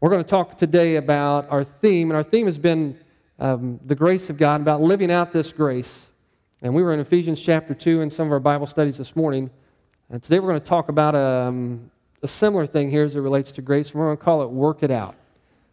We're 0.00 0.10
going 0.10 0.22
to 0.22 0.30
talk 0.30 0.56
today 0.56 0.94
about 0.94 1.50
our 1.50 1.64
theme, 1.64 2.10
and 2.10 2.16
our 2.16 2.22
theme 2.22 2.46
has 2.46 2.56
been 2.56 2.96
um, 3.40 3.80
the 3.84 3.96
grace 3.96 4.30
of 4.30 4.38
God, 4.38 4.60
about 4.60 4.80
living 4.80 5.10
out 5.10 5.32
this 5.32 5.52
grace. 5.52 6.10
And 6.62 6.72
we 6.72 6.84
were 6.84 6.94
in 6.94 7.00
Ephesians 7.00 7.40
chapter 7.40 7.74
2 7.74 8.02
in 8.02 8.08
some 8.08 8.28
of 8.28 8.32
our 8.32 8.38
Bible 8.38 8.68
studies 8.68 8.96
this 8.96 9.16
morning. 9.16 9.50
And 10.08 10.22
today 10.22 10.38
we're 10.38 10.50
going 10.50 10.60
to 10.60 10.66
talk 10.66 10.88
about 10.88 11.16
um, 11.16 11.90
a 12.22 12.28
similar 12.28 12.64
thing 12.64 12.92
here 12.92 13.02
as 13.02 13.16
it 13.16 13.20
relates 13.20 13.50
to 13.52 13.60
grace. 13.60 13.92
We're 13.92 14.04
going 14.04 14.16
to 14.16 14.22
call 14.22 14.42
it 14.42 14.50
work 14.50 14.84
it 14.84 14.92
out. 14.92 15.16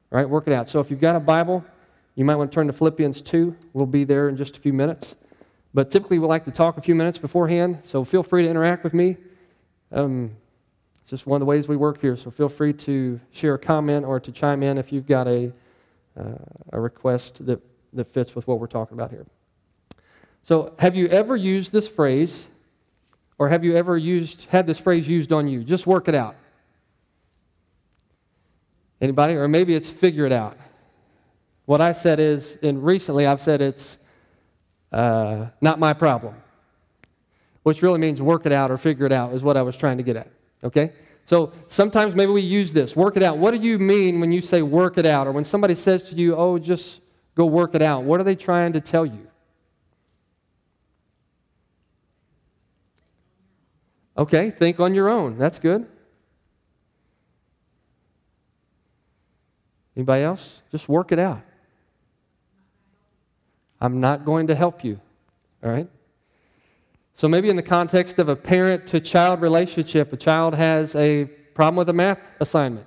Right? 0.10 0.28
work 0.28 0.48
it 0.48 0.54
out. 0.54 0.70
So 0.70 0.80
if 0.80 0.90
you've 0.90 1.00
got 1.00 1.16
a 1.16 1.20
Bible, 1.20 1.64
you 2.16 2.26
might 2.26 2.36
want 2.36 2.52
to 2.52 2.56
turn 2.56 2.66
to 2.66 2.74
Philippians 2.74 3.22
2. 3.22 3.56
We'll 3.74 3.86
be 3.86 4.06
there 4.06 4.28
in 4.28 4.38
just 4.38 4.58
a 4.58 4.60
few 4.60 4.74
minutes. 4.74 5.14
But 5.72 5.92
typically 5.92 6.18
we 6.18 6.26
like 6.26 6.46
to 6.46 6.52
talk 6.52 6.80
a 6.80 6.82
few 6.82 6.96
minutes 6.96 7.20
beforehand, 7.20 7.82
so 7.84 8.04
feel 8.04 8.24
free 8.24 8.42
to 8.42 8.50
interact 8.50 8.84
with 8.84 8.96
me. 8.96 9.18
Um, 9.92 10.32
it's 11.06 11.12
just 11.12 11.28
one 11.28 11.36
of 11.36 11.42
the 11.42 11.46
ways 11.46 11.68
we 11.68 11.78
work 11.78 12.02
here, 12.02 12.18
so 12.18 12.32
feel 12.32 12.50
free 12.50 12.74
to 12.74 13.20
share 13.32 13.54
a 13.54 13.60
comment 13.60 14.08
or 14.08 14.20
to 14.20 14.32
chime 14.32 14.64
in 14.64 14.80
if 14.80 14.92
you've 14.92 15.06
got 15.06 15.28
a, 15.28 15.52
uh, 16.20 16.32
a 16.74 16.82
request 16.82 17.46
that, 17.46 17.62
that 17.94 18.06
fits 18.06 18.34
with 18.34 18.48
what 18.48 18.60
we're 18.60 18.66
talking 18.66 18.98
about 18.98 19.12
here. 19.12 19.28
So, 20.42 20.74
have 20.80 20.96
you 20.96 21.08
ever 21.10 21.36
used 21.36 21.72
this 21.72 21.88
phrase, 21.88 22.46
or 23.38 23.50
have 23.50 23.64
you 23.64 23.76
ever 23.76 23.96
used 23.96 24.48
had 24.50 24.66
this 24.66 24.80
phrase 24.80 25.08
used 25.08 25.32
on 25.32 25.48
you? 25.48 25.64
Just 25.64 25.86
work 25.86 26.08
it 26.08 26.16
out. 26.16 26.38
Anybody? 29.00 29.36
Or 29.36 29.48
maybe 29.48 29.76
it's 29.76 29.92
figure 29.92 30.26
it 30.26 30.32
out. 30.32 30.58
What 31.66 31.82
I 31.82 31.92
said 31.92 32.20
is, 32.20 32.58
and 32.64 32.84
recently 32.84 33.28
I've 33.28 33.44
said 33.44 33.62
it's 33.62 33.98
uh, 34.92 35.50
not 35.62 35.78
my 35.78 35.94
problem, 35.94 36.34
which 37.62 37.84
really 37.84 38.00
means 38.00 38.24
work 38.24 38.48
it 38.48 38.52
out 38.52 38.72
or 38.72 38.80
figure 38.80 39.06
it 39.06 39.12
out, 39.12 39.36
is 39.36 39.44
what 39.44 39.56
I 39.56 39.62
was 39.62 39.78
trying 39.78 39.98
to 39.98 40.04
get 40.04 40.16
at. 40.16 40.32
Okay? 40.64 40.92
So 41.26 41.52
sometimes 41.68 42.16
maybe 42.16 42.32
we 42.32 42.42
use 42.42 42.72
this 42.72 42.96
work 42.96 43.18
it 43.18 43.24
out. 43.24 43.38
What 43.38 43.52
do 43.52 43.60
you 43.60 43.80
mean 43.80 44.20
when 44.20 44.32
you 44.32 44.42
say 44.42 44.62
work 44.62 44.98
it 44.98 45.06
out? 45.06 45.28
Or 45.28 45.32
when 45.32 45.44
somebody 45.44 45.76
says 45.76 46.04
to 46.10 46.16
you, 46.16 46.36
oh, 46.36 46.60
just 46.60 47.02
go 47.36 47.46
work 47.46 47.76
it 47.76 47.82
out? 47.82 48.04
What 48.04 48.20
are 48.20 48.24
they 48.24 48.36
trying 48.36 48.74
to 48.74 48.82
tell 48.82 49.06
you? 49.06 49.28
Okay, 54.18 54.52
think 54.52 54.80
on 54.80 54.94
your 54.96 55.10
own. 55.10 55.38
That's 55.38 55.60
good. 55.60 55.86
Anybody 59.98 60.24
else? 60.24 60.62
Just 60.72 60.88
work 60.88 61.12
it 61.12 61.20
out. 61.20 61.42
I'm 63.82 64.00
not 64.00 64.26
going 64.26 64.48
to 64.48 64.56
help 64.56 64.84
you. 64.84 65.00
All 65.64 65.72
right? 65.72 65.90
So 67.16 67.30
maybe 67.30 67.50
in 67.50 67.56
the 67.56 67.64
context 67.64 68.20
of 68.20 68.28
a 68.28 68.36
parent 68.36 68.86
to 68.88 69.00
child 69.00 69.42
relationship, 69.42 70.12
a 70.12 70.18
child 70.18 70.54
has 70.54 70.96
a 70.96 71.26
problem 71.54 71.78
with 71.78 71.88
a 71.88 71.94
math 71.94 72.20
assignment. 72.42 72.86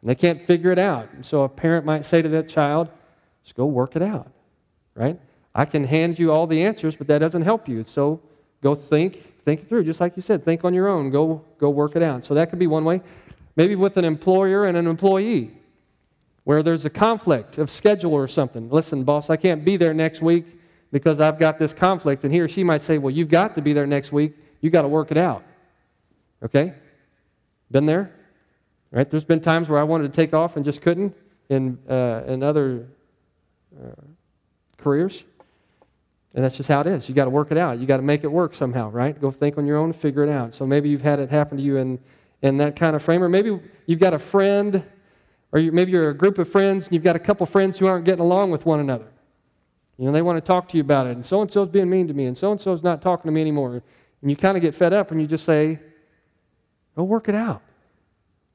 And 0.00 0.08
they 0.08 0.14
can't 0.14 0.46
figure 0.46 0.72
it 0.72 0.78
out. 0.78 1.12
And 1.12 1.24
so 1.24 1.42
a 1.42 1.48
parent 1.48 1.84
might 1.84 2.06
say 2.06 2.22
to 2.22 2.28
that 2.30 2.48
child, 2.48 2.88
just 3.44 3.54
go 3.54 3.66
work 3.66 3.94
it 3.94 4.00
out. 4.00 4.32
Right? 4.94 5.20
I 5.54 5.66
can 5.66 5.84
hand 5.84 6.18
you 6.18 6.32
all 6.32 6.46
the 6.46 6.62
answers, 6.62 6.96
but 6.96 7.06
that 7.08 7.18
doesn't 7.18 7.42
help 7.42 7.68
you. 7.68 7.84
So 7.84 8.22
go 8.62 8.74
think, 8.74 9.44
think 9.44 9.60
it 9.60 9.68
through. 9.68 9.84
Just 9.84 10.00
like 10.00 10.16
you 10.16 10.22
said, 10.22 10.42
think 10.42 10.64
on 10.64 10.72
your 10.72 10.88
own. 10.88 11.10
Go, 11.10 11.44
go 11.58 11.68
work 11.68 11.96
it 11.96 12.02
out. 12.02 12.24
So 12.24 12.32
that 12.32 12.48
could 12.48 12.58
be 12.58 12.66
one 12.66 12.84
way. 12.86 13.02
Maybe 13.56 13.76
with 13.76 13.98
an 13.98 14.06
employer 14.06 14.64
and 14.64 14.78
an 14.78 14.86
employee, 14.86 15.50
where 16.44 16.62
there's 16.62 16.86
a 16.86 16.90
conflict 16.90 17.58
of 17.58 17.70
schedule 17.70 18.14
or 18.14 18.26
something. 18.26 18.70
Listen, 18.70 19.04
boss, 19.04 19.28
I 19.28 19.36
can't 19.36 19.64
be 19.66 19.76
there 19.76 19.92
next 19.92 20.22
week 20.22 20.46
because 20.92 21.20
I've 21.20 21.38
got 21.38 21.58
this 21.58 21.74
conflict. 21.74 22.24
And 22.24 22.32
he 22.32 22.40
or 22.40 22.48
she 22.48 22.64
might 22.64 22.82
say, 22.82 22.98
Well, 22.98 23.12
you've 23.12 23.28
got 23.28 23.54
to 23.54 23.62
be 23.62 23.72
there 23.72 23.86
next 23.86 24.12
week. 24.12 24.34
You've 24.60 24.72
got 24.72 24.82
to 24.82 24.88
work 24.88 25.10
it 25.10 25.16
out. 25.16 25.44
Okay? 26.42 26.74
Been 27.70 27.86
there? 27.86 28.12
Right? 28.90 29.08
There's 29.08 29.24
been 29.24 29.40
times 29.40 29.68
where 29.68 29.80
I 29.80 29.82
wanted 29.82 30.12
to 30.12 30.16
take 30.16 30.32
off 30.32 30.56
and 30.56 30.64
just 30.64 30.80
couldn't 30.80 31.14
in, 31.48 31.78
uh, 31.88 32.22
in 32.26 32.42
other 32.42 32.86
uh, 33.76 33.90
careers. 34.78 35.24
And 36.34 36.44
that's 36.44 36.56
just 36.56 36.68
how 36.68 36.80
it 36.80 36.86
is. 36.86 37.08
You 37.08 37.14
got 37.14 37.24
to 37.24 37.30
work 37.30 37.50
it 37.50 37.58
out. 37.58 37.78
You 37.78 37.86
got 37.86 37.96
to 37.96 38.02
make 38.02 38.22
it 38.22 38.30
work 38.30 38.54
somehow, 38.54 38.90
right? 38.90 39.18
Go 39.18 39.30
think 39.30 39.56
on 39.56 39.66
your 39.66 39.78
own, 39.78 39.92
figure 39.92 40.22
it 40.22 40.28
out. 40.28 40.54
So 40.54 40.66
maybe 40.66 40.88
you've 40.88 41.02
had 41.02 41.18
it 41.18 41.30
happen 41.30 41.56
to 41.56 41.62
you 41.62 41.78
in, 41.78 41.98
in 42.42 42.58
that 42.58 42.76
kind 42.76 42.94
of 42.94 43.02
frame, 43.02 43.22
or 43.22 43.28
maybe 43.28 43.58
you've 43.86 44.00
got 44.00 44.12
a 44.12 44.18
friend, 44.18 44.84
or 45.52 45.60
you, 45.60 45.72
maybe 45.72 45.92
you're 45.92 46.10
a 46.10 46.14
group 46.14 46.38
of 46.38 46.48
friends 46.48 46.86
and 46.86 46.94
you've 46.94 47.02
got 47.02 47.16
a 47.16 47.18
couple 47.18 47.46
friends 47.46 47.78
who 47.78 47.86
aren't 47.86 48.04
getting 48.04 48.20
along 48.20 48.50
with 48.50 48.66
one 48.66 48.80
another. 48.80 49.06
You 49.98 50.06
know, 50.06 50.12
they 50.12 50.22
want 50.22 50.36
to 50.36 50.46
talk 50.46 50.68
to 50.70 50.76
you 50.76 50.82
about 50.82 51.06
it, 51.06 51.12
and 51.12 51.24
so 51.24 51.40
and 51.40 51.50
so's 51.50 51.68
being 51.68 51.88
mean 51.88 52.06
to 52.08 52.14
me, 52.14 52.26
and 52.26 52.36
so 52.36 52.52
and 52.52 52.60
so's 52.60 52.82
not 52.82 53.00
talking 53.00 53.28
to 53.28 53.32
me 53.32 53.40
anymore. 53.40 53.82
And 54.22 54.30
you 54.30 54.36
kind 54.36 54.56
of 54.56 54.62
get 54.62 54.74
fed 54.74 54.92
up 54.92 55.10
and 55.10 55.20
you 55.20 55.26
just 55.26 55.44
say, 55.44 55.78
go 56.96 57.04
work 57.04 57.28
it 57.28 57.34
out, 57.34 57.62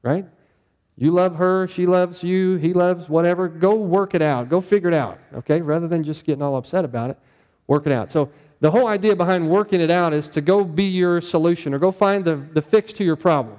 right? 0.02 0.26
You 0.98 1.12
love 1.12 1.36
her, 1.38 1.68
she 1.68 1.86
loves 1.86 2.24
you, 2.24 2.58
he 2.58 2.74
loves 2.74 3.10
whatever. 3.10 3.48
Go 3.48 3.76
work 3.76 4.14
it 4.14 4.22
out. 4.22 4.50
Go 4.50 4.62
figure 4.62 4.90
it 4.90 4.94
out, 4.94 5.20
okay? 5.34 5.62
Rather 5.62 5.88
than 5.88 6.04
just 6.04 6.26
getting 6.26 6.44
all 6.44 6.56
upset 6.58 6.86
about 6.86 7.10
it, 7.10 7.18
work 7.68 7.88
it 7.88 7.92
out. 7.92 8.12
So 8.12 8.30
the 8.60 8.70
whole 8.70 8.88
idea 8.88 9.16
behind 9.16 9.50
working 9.50 9.82
it 9.82 9.90
out 9.90 10.14
is 10.14 10.28
to 10.30 10.42
go 10.42 10.64
be 10.64 10.84
your 10.84 11.22
solution 11.22 11.74
or 11.74 11.80
go 11.80 11.92
find 11.92 12.24
the, 12.24 12.36
the 12.54 12.62
fix 12.62 12.94
to 12.94 13.04
your 13.04 13.16
problem. 13.16 13.58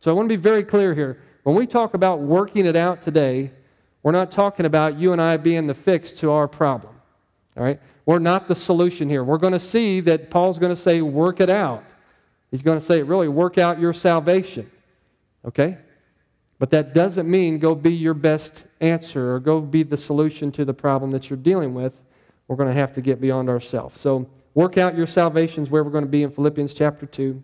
So 0.00 0.10
I 0.10 0.14
want 0.14 0.28
to 0.28 0.36
be 0.36 0.40
very 0.40 0.62
clear 0.62 0.94
here. 0.94 1.20
When 1.42 1.56
we 1.56 1.66
talk 1.66 1.94
about 1.94 2.20
working 2.20 2.66
it 2.66 2.76
out 2.76 3.02
today, 3.02 3.50
we're 4.02 4.12
not 4.12 4.30
talking 4.30 4.66
about 4.66 4.98
you 4.98 5.12
and 5.12 5.20
I 5.20 5.36
being 5.36 5.66
the 5.66 5.74
fix 5.74 6.12
to 6.12 6.30
our 6.30 6.46
problem. 6.46 6.94
All 7.58 7.64
right? 7.64 7.80
We're 8.06 8.20
not 8.20 8.48
the 8.48 8.54
solution 8.54 9.08
here. 9.08 9.24
We're 9.24 9.38
going 9.38 9.52
to 9.52 9.60
see 9.60 10.00
that 10.00 10.30
Paul's 10.30 10.58
going 10.58 10.74
to 10.74 10.80
say, 10.80 11.02
work 11.02 11.40
it 11.40 11.50
out. 11.50 11.84
He's 12.50 12.62
going 12.62 12.78
to 12.78 12.84
say, 12.84 13.02
really, 13.02 13.28
work 13.28 13.58
out 13.58 13.78
your 13.78 13.92
salvation. 13.92 14.70
Okay? 15.44 15.76
But 16.58 16.70
that 16.70 16.94
doesn't 16.94 17.28
mean 17.28 17.58
go 17.58 17.74
be 17.74 17.94
your 17.94 18.14
best 18.14 18.64
answer 18.80 19.34
or 19.34 19.40
go 19.40 19.60
be 19.60 19.82
the 19.82 19.96
solution 19.96 20.50
to 20.52 20.64
the 20.64 20.72
problem 20.72 21.10
that 21.10 21.28
you're 21.28 21.36
dealing 21.36 21.74
with. 21.74 22.00
We're 22.46 22.56
going 22.56 22.68
to 22.68 22.74
have 22.74 22.92
to 22.94 23.00
get 23.00 23.20
beyond 23.20 23.48
ourselves. 23.48 24.00
So, 24.00 24.28
work 24.54 24.78
out 24.78 24.96
your 24.96 25.06
salvation 25.06 25.62
is 25.62 25.70
where 25.70 25.84
we're 25.84 25.90
going 25.90 26.04
to 26.04 26.10
be 26.10 26.22
in 26.22 26.30
Philippians 26.30 26.72
chapter 26.72 27.06
2, 27.06 27.40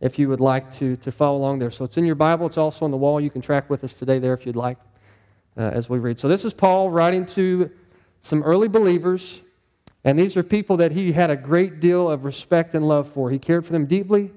if 0.00 0.18
you 0.18 0.28
would 0.28 0.40
like 0.40 0.72
to, 0.74 0.96
to 0.96 1.10
follow 1.10 1.36
along 1.36 1.58
there. 1.58 1.70
So, 1.70 1.84
it's 1.84 1.96
in 1.96 2.06
your 2.06 2.14
Bible, 2.14 2.46
it's 2.46 2.56
also 2.58 2.84
on 2.84 2.92
the 2.92 2.96
wall. 2.96 3.20
You 3.20 3.30
can 3.30 3.42
track 3.42 3.68
with 3.68 3.82
us 3.84 3.94
today 3.94 4.18
there 4.20 4.34
if 4.34 4.46
you'd 4.46 4.56
like 4.56 4.78
uh, 5.56 5.62
as 5.62 5.90
we 5.90 5.98
read. 5.98 6.20
So, 6.20 6.28
this 6.28 6.44
is 6.44 6.54
Paul 6.54 6.90
writing 6.90 7.26
to 7.26 7.70
some 8.22 8.42
early 8.42 8.68
believers, 8.68 9.40
and 10.04 10.18
these 10.18 10.36
are 10.36 10.42
people 10.42 10.76
that 10.78 10.92
he 10.92 11.12
had 11.12 11.30
a 11.30 11.36
great 11.36 11.80
deal 11.80 12.10
of 12.10 12.24
respect 12.24 12.74
and 12.74 12.86
love 12.86 13.08
for. 13.08 13.30
He 13.30 13.38
cared 13.38 13.66
for 13.66 13.72
them 13.72 13.86
deeply. 13.86 14.30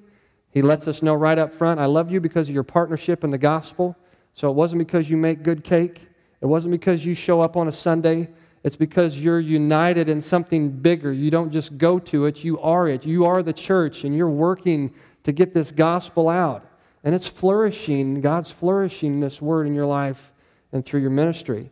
He 0.51 0.61
lets 0.61 0.87
us 0.87 1.01
know 1.01 1.13
right 1.13 1.37
up 1.37 1.53
front 1.53 1.79
I 1.79 1.85
love 1.85 2.11
you 2.11 2.19
because 2.19 2.49
of 2.49 2.55
your 2.55 2.63
partnership 2.63 3.23
in 3.23 3.31
the 3.31 3.37
gospel. 3.37 3.95
So 4.33 4.49
it 4.49 4.53
wasn't 4.53 4.79
because 4.79 5.09
you 5.09 5.17
make 5.17 5.43
good 5.43 5.63
cake, 5.63 6.07
it 6.41 6.45
wasn't 6.45 6.71
because 6.71 7.05
you 7.05 7.13
show 7.13 7.41
up 7.41 7.55
on 7.55 7.67
a 7.67 7.71
Sunday. 7.71 8.29
It's 8.63 8.75
because 8.75 9.19
you're 9.19 9.39
united 9.39 10.07
in 10.07 10.21
something 10.21 10.69
bigger. 10.69 11.11
You 11.11 11.31
don't 11.31 11.51
just 11.51 11.79
go 11.79 11.97
to 11.97 12.25
it, 12.25 12.43
you 12.43 12.59
are 12.59 12.87
it. 12.87 13.05
You 13.05 13.25
are 13.25 13.41
the 13.41 13.53
church, 13.53 14.03
and 14.03 14.15
you're 14.15 14.29
working 14.29 14.93
to 15.23 15.31
get 15.31 15.53
this 15.53 15.71
gospel 15.71 16.29
out. 16.29 16.65
And 17.03 17.15
it's 17.15 17.25
flourishing. 17.25 18.21
God's 18.21 18.51
flourishing 18.51 19.19
this 19.19 19.41
word 19.41 19.65
in 19.65 19.73
your 19.73 19.87
life 19.87 20.31
and 20.71 20.85
through 20.85 21.01
your 21.01 21.09
ministry. 21.09 21.71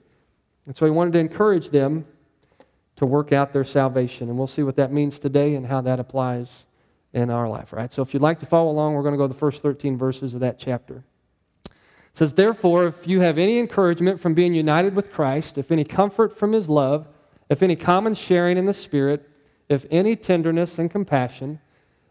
And 0.69 0.78
so 0.78 0.85
he 0.85 0.91
wanted 0.91 1.13
to 1.13 1.19
encourage 1.19 1.72
them 1.72 2.06
to 2.97 3.07
work 3.07 3.34
out 3.34 3.53
their 3.53 3.63
salvation. 3.63 4.30
And 4.30 4.38
we'll 4.38 4.46
see 4.46 4.62
what 4.62 4.75
that 4.75 4.94
means 4.94 5.18
today 5.18 5.56
and 5.56 5.66
how 5.66 5.81
that 5.81 6.00
applies 6.00 6.66
in 7.12 7.31
our 7.31 7.50
life, 7.50 7.74
right? 7.74 7.91
So 7.91 8.03
if 8.03 8.13
you'd 8.13 8.22
like 8.22 8.38
to 8.41 8.46
follow 8.46 8.69
along, 8.69 8.94
we're 8.94 9.02
going 9.02 9.16
to 9.16 9.18
go 9.18 9.25
to 9.25 9.34
the 9.34 9.40
first 9.40 9.63
13 9.63 9.97
verses 9.97 10.35
of 10.35 10.41
that 10.41 10.59
chapter. 10.59 11.03
It 11.66 11.72
says, 12.13 12.34
Therefore, 12.34 12.85
if 12.85 13.08
you 13.08 13.19
have 13.19 13.40
any 13.40 13.58
encouragement 13.58 14.19
from 14.19 14.35
being 14.35 14.53
united 14.53 14.94
with 14.94 15.12
Christ, 15.12 15.58
if 15.58 15.72
any 15.72 15.84
comfort 15.84 16.38
from 16.38 16.52
his 16.52 16.69
love, 16.69 17.08
if 17.50 17.63
any 17.63 17.75
common 17.75 18.13
sharing 18.13 18.56
in 18.56 18.68
the 18.68 18.74
Spirit, 18.75 19.28
if 19.69 19.88
any 19.90 20.16
tenderness 20.16 20.78
and 20.78 20.91
compassion, 20.91 21.59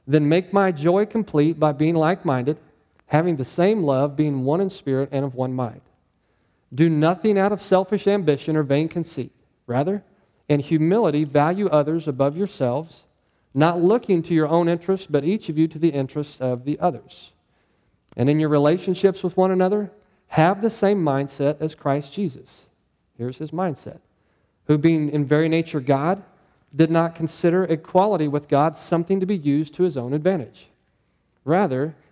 then 0.09 0.29
make 0.29 0.53
my 0.53 0.73
joy 0.73 1.07
complete 1.07 1.61
by 1.61 1.71
being 1.71 1.95
like 1.95 2.25
minded, 2.25 2.59
having 3.07 3.37
the 3.37 3.45
same 3.45 3.85
love, 3.85 4.17
being 4.17 4.43
one 4.43 4.61
in 4.61 4.69
spirit 4.69 5.11
and 5.13 5.25
of 5.25 5.37
one 5.37 5.55
mind. 5.55 5.81
Do 6.75 6.89
nothing 6.89 7.38
out 7.38 7.53
of 7.53 7.62
selfish 7.62 8.06
ambition 8.06 8.56
or 8.56 8.62
vain 8.62 8.88
conceit. 8.88 9.32
Rather, 9.67 10.03
in 10.49 10.61
humility, 10.61 11.25
value 11.25 11.69
others 11.69 12.09
above 12.09 12.37
yourselves, 12.37 13.05
not 13.55 13.82
looking 13.82 14.23
to 14.23 14.35
your 14.35 14.49
own 14.49 14.69
interests, 14.69 15.06
but 15.06 15.25
each 15.25 15.49
of 15.49 15.59
you 15.59 15.69
to 15.69 15.79
the 15.79 15.91
interests 15.91 16.41
of 16.41 16.65
the 16.65 16.79
others. 16.81 17.32
And 18.17 18.29
in 18.29 18.41
your 18.41 18.49
relationships 18.49 19.23
with 19.23 19.37
one 19.37 19.50
another, 19.50 19.91
have 20.29 20.61
the 20.61 20.70
same 20.70 21.03
mindset 21.03 21.61
as 21.61 21.75
Christ 21.75 22.12
Jesus. 22.12 22.67
Here's 23.17 23.38
his 23.38 23.50
mindset 23.50 23.99
who, 24.67 24.76
being 24.79 25.09
in 25.09 25.25
very 25.25 25.49
nature 25.49 25.81
God, 25.81 26.23
did 26.75 26.91
not 26.91 27.15
consider 27.15 27.65
equality 27.65 28.29
with 28.29 28.49
God 28.49 28.76
something 28.76 29.20
to 29.20 29.26
be 29.26 29.37
used 29.37 29.75
to 29.75 29.82
his 29.82 29.97
own 29.97 30.12
advantage. 30.12 30.69
Rather, 31.44 31.94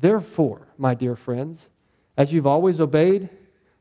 Therefore, 0.00 0.68
my 0.76 0.94
dear 0.94 1.16
friends, 1.16 1.68
as 2.16 2.32
you've 2.32 2.46
always 2.46 2.80
obeyed, 2.80 3.28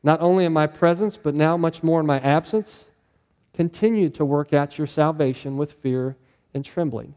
not 0.04 0.22
only 0.22 0.46
in 0.46 0.54
my 0.54 0.68
presence, 0.68 1.18
but 1.18 1.36
now 1.36 1.58
much 1.58 1.84
more 1.84 2.00
in 2.00 2.06
my 2.06 2.20
absence, 2.20 2.86
continue 3.54 4.10
to 4.12 4.26
work 4.26 4.54
out 4.54 4.78
your 4.78 4.88
salvation 4.88 5.58
with 5.58 5.74
fear 5.74 6.16
and 6.54 6.64
trembling. 6.64 7.14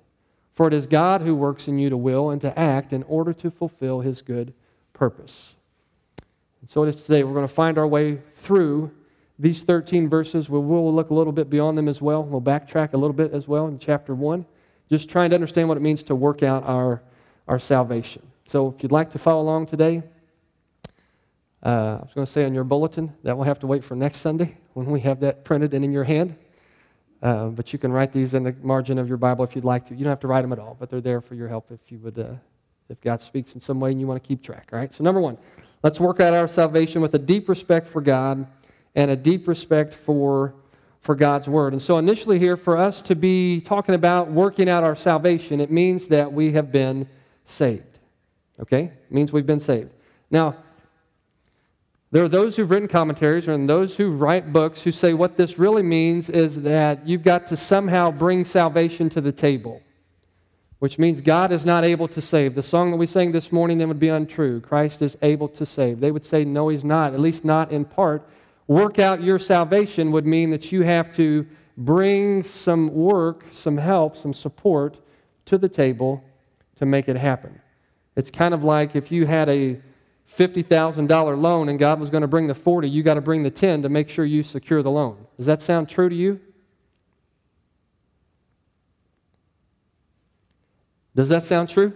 For 0.52 0.66
it 0.66 0.74
is 0.74 0.86
God 0.86 1.22
who 1.22 1.34
works 1.34 1.68
in 1.68 1.78
you 1.78 1.88
to 1.90 1.96
will 1.96 2.30
and 2.30 2.40
to 2.42 2.58
act 2.58 2.92
in 2.92 3.02
order 3.04 3.32
to 3.34 3.50
fulfill 3.50 4.00
his 4.00 4.22
good 4.22 4.52
purpose. 4.92 5.54
And 6.60 6.68
so 6.68 6.82
it 6.82 6.88
is 6.88 7.04
today. 7.04 7.22
We're 7.24 7.32
going 7.32 7.46
to 7.46 7.54
find 7.54 7.78
our 7.78 7.86
way 7.86 8.18
through 8.34 8.90
these 9.38 9.62
13 9.62 10.08
verses. 10.08 10.50
We'll, 10.50 10.62
we'll 10.62 10.94
look 10.94 11.10
a 11.10 11.14
little 11.14 11.32
bit 11.32 11.48
beyond 11.48 11.78
them 11.78 11.88
as 11.88 12.02
well. 12.02 12.22
We'll 12.22 12.42
backtrack 12.42 12.92
a 12.92 12.98
little 12.98 13.14
bit 13.14 13.32
as 13.32 13.48
well 13.48 13.68
in 13.68 13.78
chapter 13.78 14.14
1, 14.14 14.44
just 14.90 15.08
trying 15.08 15.30
to 15.30 15.36
understand 15.36 15.68
what 15.68 15.78
it 15.78 15.80
means 15.80 16.02
to 16.04 16.14
work 16.14 16.42
out 16.42 16.64
our, 16.64 17.00
our 17.48 17.58
salvation. 17.58 18.29
So 18.46 18.74
if 18.76 18.82
you'd 18.82 18.92
like 18.92 19.10
to 19.12 19.18
follow 19.18 19.42
along 19.42 19.66
today, 19.66 20.02
uh, 21.62 21.98
I 22.00 22.02
was 22.02 22.12
going 22.14 22.26
to 22.26 22.32
say 22.32 22.44
on 22.44 22.54
your 22.54 22.64
bulletin, 22.64 23.12
that 23.22 23.36
will 23.36 23.44
have 23.44 23.58
to 23.60 23.66
wait 23.66 23.84
for 23.84 23.94
next 23.94 24.18
Sunday 24.18 24.56
when 24.74 24.86
we 24.86 25.00
have 25.00 25.20
that 25.20 25.44
printed 25.44 25.74
and 25.74 25.84
in 25.84 25.92
your 25.92 26.04
hand. 26.04 26.36
Uh, 27.22 27.48
but 27.48 27.72
you 27.72 27.78
can 27.78 27.92
write 27.92 28.12
these 28.12 28.32
in 28.32 28.42
the 28.42 28.54
margin 28.62 28.98
of 28.98 29.06
your 29.06 29.18
Bible 29.18 29.44
if 29.44 29.54
you'd 29.54 29.64
like 29.64 29.86
to. 29.86 29.94
You 29.94 30.04
don't 30.04 30.10
have 30.10 30.20
to 30.20 30.26
write 30.26 30.42
them 30.42 30.52
at 30.52 30.58
all, 30.58 30.76
but 30.80 30.88
they're 30.88 31.02
there 31.02 31.20
for 31.20 31.34
your 31.34 31.48
help 31.48 31.70
if 31.70 31.92
you 31.92 31.98
would, 31.98 32.18
uh, 32.18 32.32
if 32.88 33.00
God 33.02 33.20
speaks 33.20 33.54
in 33.54 33.60
some 33.60 33.78
way 33.78 33.90
and 33.90 34.00
you 34.00 34.06
want 34.06 34.22
to 34.22 34.26
keep 34.26 34.42
track. 34.42 34.70
All 34.72 34.78
right. 34.78 34.92
So 34.92 35.04
number 35.04 35.20
one, 35.20 35.36
let's 35.82 36.00
work 36.00 36.20
out 36.20 36.32
our 36.32 36.48
salvation 36.48 37.02
with 37.02 37.14
a 37.14 37.18
deep 37.18 37.48
respect 37.48 37.86
for 37.86 38.00
God 38.00 38.46
and 38.94 39.10
a 39.10 39.16
deep 39.16 39.46
respect 39.46 39.92
for 39.92 40.54
for 41.00 41.14
God's 41.14 41.48
word. 41.48 41.72
And 41.72 41.82
so 41.82 41.98
initially 41.98 42.38
here, 42.38 42.56
for 42.56 42.76
us 42.76 43.02
to 43.02 43.14
be 43.14 43.60
talking 43.60 43.94
about 43.94 44.30
working 44.30 44.68
out 44.68 44.84
our 44.84 44.94
salvation, 44.94 45.60
it 45.60 45.70
means 45.70 46.08
that 46.08 46.30
we 46.30 46.52
have 46.52 46.70
been 46.70 47.08
saved. 47.44 47.89
Okay? 48.60 48.84
It 48.84 49.12
means 49.12 49.32
we've 49.32 49.46
been 49.46 49.60
saved. 49.60 49.90
Now, 50.30 50.56
there 52.12 52.24
are 52.24 52.28
those 52.28 52.56
who've 52.56 52.70
written 52.70 52.88
commentaries 52.88 53.46
and 53.46 53.68
those 53.68 53.96
who 53.96 54.10
write 54.10 54.52
books 54.52 54.82
who 54.82 54.90
say 54.90 55.14
what 55.14 55.36
this 55.36 55.58
really 55.58 55.82
means 55.82 56.28
is 56.28 56.62
that 56.62 57.06
you've 57.06 57.22
got 57.22 57.46
to 57.48 57.56
somehow 57.56 58.10
bring 58.10 58.44
salvation 58.44 59.08
to 59.10 59.20
the 59.20 59.30
table, 59.30 59.80
which 60.80 60.98
means 60.98 61.20
God 61.20 61.52
is 61.52 61.64
not 61.64 61.84
able 61.84 62.08
to 62.08 62.20
save. 62.20 62.56
The 62.56 62.64
song 62.64 62.90
that 62.90 62.96
we 62.96 63.06
sang 63.06 63.30
this 63.30 63.52
morning 63.52 63.78
then 63.78 63.86
would 63.88 64.00
be 64.00 64.08
untrue. 64.08 64.60
Christ 64.60 65.02
is 65.02 65.16
able 65.22 65.48
to 65.50 65.64
save. 65.64 66.00
They 66.00 66.10
would 66.10 66.24
say, 66.24 66.44
no, 66.44 66.68
he's 66.68 66.84
not, 66.84 67.14
at 67.14 67.20
least 67.20 67.44
not 67.44 67.70
in 67.70 67.84
part. 67.84 68.28
Work 68.66 68.98
out 68.98 69.22
your 69.22 69.38
salvation 69.38 70.10
would 70.10 70.26
mean 70.26 70.50
that 70.50 70.72
you 70.72 70.82
have 70.82 71.14
to 71.14 71.46
bring 71.76 72.42
some 72.42 72.92
work, 72.92 73.44
some 73.52 73.76
help, 73.76 74.16
some 74.16 74.32
support 74.32 74.96
to 75.46 75.58
the 75.58 75.68
table 75.68 76.24
to 76.76 76.86
make 76.86 77.08
it 77.08 77.16
happen. 77.16 77.60
It's 78.20 78.30
kind 78.30 78.52
of 78.52 78.64
like 78.64 78.94
if 78.94 79.10
you 79.10 79.24
had 79.24 79.48
a 79.48 79.80
$50,000 80.36 81.40
loan 81.40 81.70
and 81.70 81.78
God 81.78 81.98
was 81.98 82.10
going 82.10 82.20
to 82.20 82.28
bring 82.28 82.48
the 82.48 82.54
40, 82.54 82.86
you 82.86 83.02
got 83.02 83.14
to 83.14 83.22
bring 83.22 83.42
the 83.42 83.50
10 83.50 83.80
to 83.80 83.88
make 83.88 84.10
sure 84.10 84.26
you 84.26 84.42
secure 84.42 84.82
the 84.82 84.90
loan. 84.90 85.16
Does 85.38 85.46
that 85.46 85.62
sound 85.62 85.88
true 85.88 86.10
to 86.10 86.14
you? 86.14 86.38
Does 91.14 91.30
that 91.30 91.44
sound 91.44 91.70
true? 91.70 91.94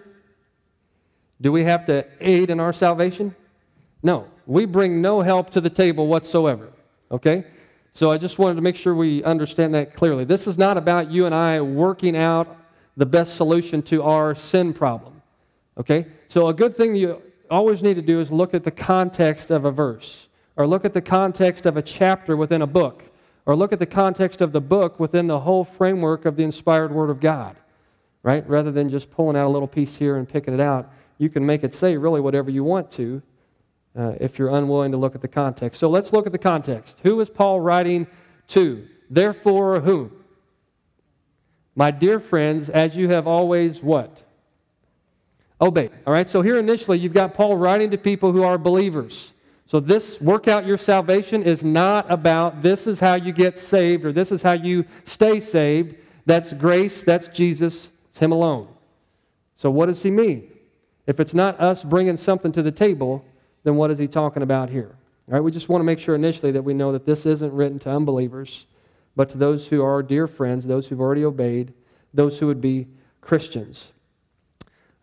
Do 1.43 1.53
we 1.53 1.63
have 1.65 1.85
to 1.85 2.07
aid 2.23 2.49
in 2.49 2.59
our 2.59 2.73
salvation? 2.73 3.37
No. 4.03 4.27
We 4.47 4.65
bring 4.65 5.03
no 5.03 5.21
help 5.21 5.51
to 5.51 5.61
the 5.61 5.69
table 5.69 6.07
whatsoever. 6.07 6.73
Okay? 7.11 7.45
So 7.93 8.11
I 8.11 8.17
just 8.17 8.39
wanted 8.39 8.55
to 8.55 8.63
make 8.63 8.77
sure 8.77 8.95
we 8.95 9.23
understand 9.25 9.75
that 9.75 9.95
clearly. 9.95 10.25
This 10.25 10.47
is 10.47 10.57
not 10.57 10.79
about 10.79 11.11
you 11.11 11.27
and 11.27 11.35
I 11.35 11.61
working 11.61 12.17
out 12.17 12.57
the 12.97 13.05
best 13.05 13.37
solution 13.37 13.83
to 13.83 14.03
our 14.03 14.35
sin 14.35 14.73
problem. 14.73 15.14
Okay? 15.79 16.07
So 16.29 16.49
a 16.49 16.55
good 16.55 16.77
thing 16.77 16.95
you 16.95 17.21
always 17.51 17.83
need 17.83 17.95
to 17.95 18.03
do 18.03 18.21
is 18.21 18.31
look 18.31 18.55
at 18.55 18.65
the 18.65 18.71
context 18.71 19.51
of 19.51 19.65
a 19.65 19.71
verse, 19.71 20.29
or 20.57 20.67
look 20.67 20.85
at 20.85 20.95
the 20.95 21.03
context 21.03 21.67
of 21.67 21.77
a 21.77 21.83
chapter 21.83 22.37
within 22.37 22.63
a 22.63 22.67
book, 22.67 23.05
or 23.47 23.55
look 23.55 23.73
at 23.73 23.79
the 23.79 23.87
context 23.87 24.41
of 24.41 24.53
the 24.53 24.61
book 24.61 24.99
within 24.99 25.27
the 25.27 25.41
whole 25.41 25.65
framework 25.65 26.25
of 26.25 26.37
the 26.37 26.43
inspired 26.43 26.93
Word 26.93 27.11
of 27.11 27.21
God, 27.21 27.57
right? 28.23 28.49
Rather 28.49 28.73
than 28.73 28.89
just 28.89 29.11
pulling 29.11 29.37
out 29.37 29.47
a 29.47 29.53
little 29.53 29.69
piece 29.69 29.97
here 29.97 30.17
and 30.17 30.29
picking 30.29 30.55
it 30.55 30.61
out, 30.61 30.91
you 31.19 31.29
can 31.29 31.45
make 31.45 31.63
it 31.63 31.75
say 31.75 31.97
really 31.97 32.21
whatever 32.21 32.51
you 32.51 32.65
want 32.65 32.91
to 32.93 33.23
uh, 33.97 34.15
if 34.21 34.39
you're 34.39 34.51
unwilling 34.51 34.93
to 34.93 34.99
look 34.99 35.15
at 35.15 35.23
the 35.23 35.29
context. 35.29 35.79
So 35.79 35.89
let's 35.89 36.13
look 36.13 36.27
at 36.27 36.33
the 36.33 36.39
context. 36.39 37.01
Who 37.03 37.21
is 37.21 37.31
Paul 37.31 37.61
writing 37.61 38.07
to? 38.49 38.87
Therefore, 39.11 39.81
whom? 39.81 40.25
My 41.77 41.91
dear 41.91 42.19
friends, 42.21 42.69
as 42.71 42.97
you 42.97 43.09
have 43.09 43.27
always 43.27 43.83
what? 43.83 44.24
Obey. 45.65 45.89
All 46.07 46.13
right, 46.13 46.29
so 46.29 46.43
here 46.43 46.59
initially 46.59 46.99
you've 46.99 47.15
got 47.15 47.35
Paul 47.35 47.57
writing 47.57 47.91
to 47.91 47.99
people 47.99 48.33
who 48.33 48.43
are 48.43 48.59
believers. 48.59 49.33
So 49.67 49.81
this 49.81 50.21
work 50.21 50.47
out 50.47 50.67
your 50.67 50.77
salvation 50.77 51.43
is 51.43 51.65
not 51.65 52.11
about 52.11 52.63
this 52.63 52.87
is 52.87 53.01
how 53.01 53.15
you 53.15 53.33
get 53.33 53.59
saved 53.59 54.05
or 54.05 54.13
this 54.13 54.31
is 54.31 54.43
how 54.43 54.53
you 54.53 54.85
stay 55.05 55.41
saved. 55.41 55.97
That's 56.27 56.53
grace, 56.53 57.03
that's 57.03 57.29
Jesus, 57.29 57.91
it's 58.11 58.19
Him 58.19 58.33
alone. 58.33 58.69
So 59.57 59.71
what 59.71 59.87
does 59.87 60.03
He 60.03 60.11
mean? 60.11 60.51
If 61.07 61.19
it's 61.19 61.35
not 61.35 61.59
us 61.61 61.83
bringing 61.83 62.17
something 62.17 62.53
to 62.53 62.63
the 62.63 62.73
table, 62.73 63.25
then 63.63 63.77
what 63.77 63.91
is 63.91 63.99
He 63.99 64.07
talking 64.07 64.43
about 64.43 64.69
here? 64.69 64.95
All 65.29 65.35
right, 65.35 65.43
we 65.43 65.51
just 65.51 65.71
want 65.71 65.81
to 65.81 65.85
make 65.85 65.99
sure 65.99 66.15
initially 66.15 66.53
that 66.53 66.63
we 66.63 66.75
know 66.75 66.93
that 66.93 67.07
this 67.07 67.25
isn't 67.25 67.53
written 67.53 67.79
to 67.81 67.91
unbelievers, 67.91 68.67
but 69.17 69.31
to 69.31 69.39
those 69.39 69.67
who 69.67 69.83
are 69.83 70.03
dear 70.03 70.27
friends, 70.27 70.67
those 70.67 70.87
who've 70.87 71.01
already 71.01 71.25
obeyed, 71.25 71.73
those 72.13 72.39
who 72.39 72.47
would 72.47 72.61
be 72.61 72.87
Christians. 73.23 73.94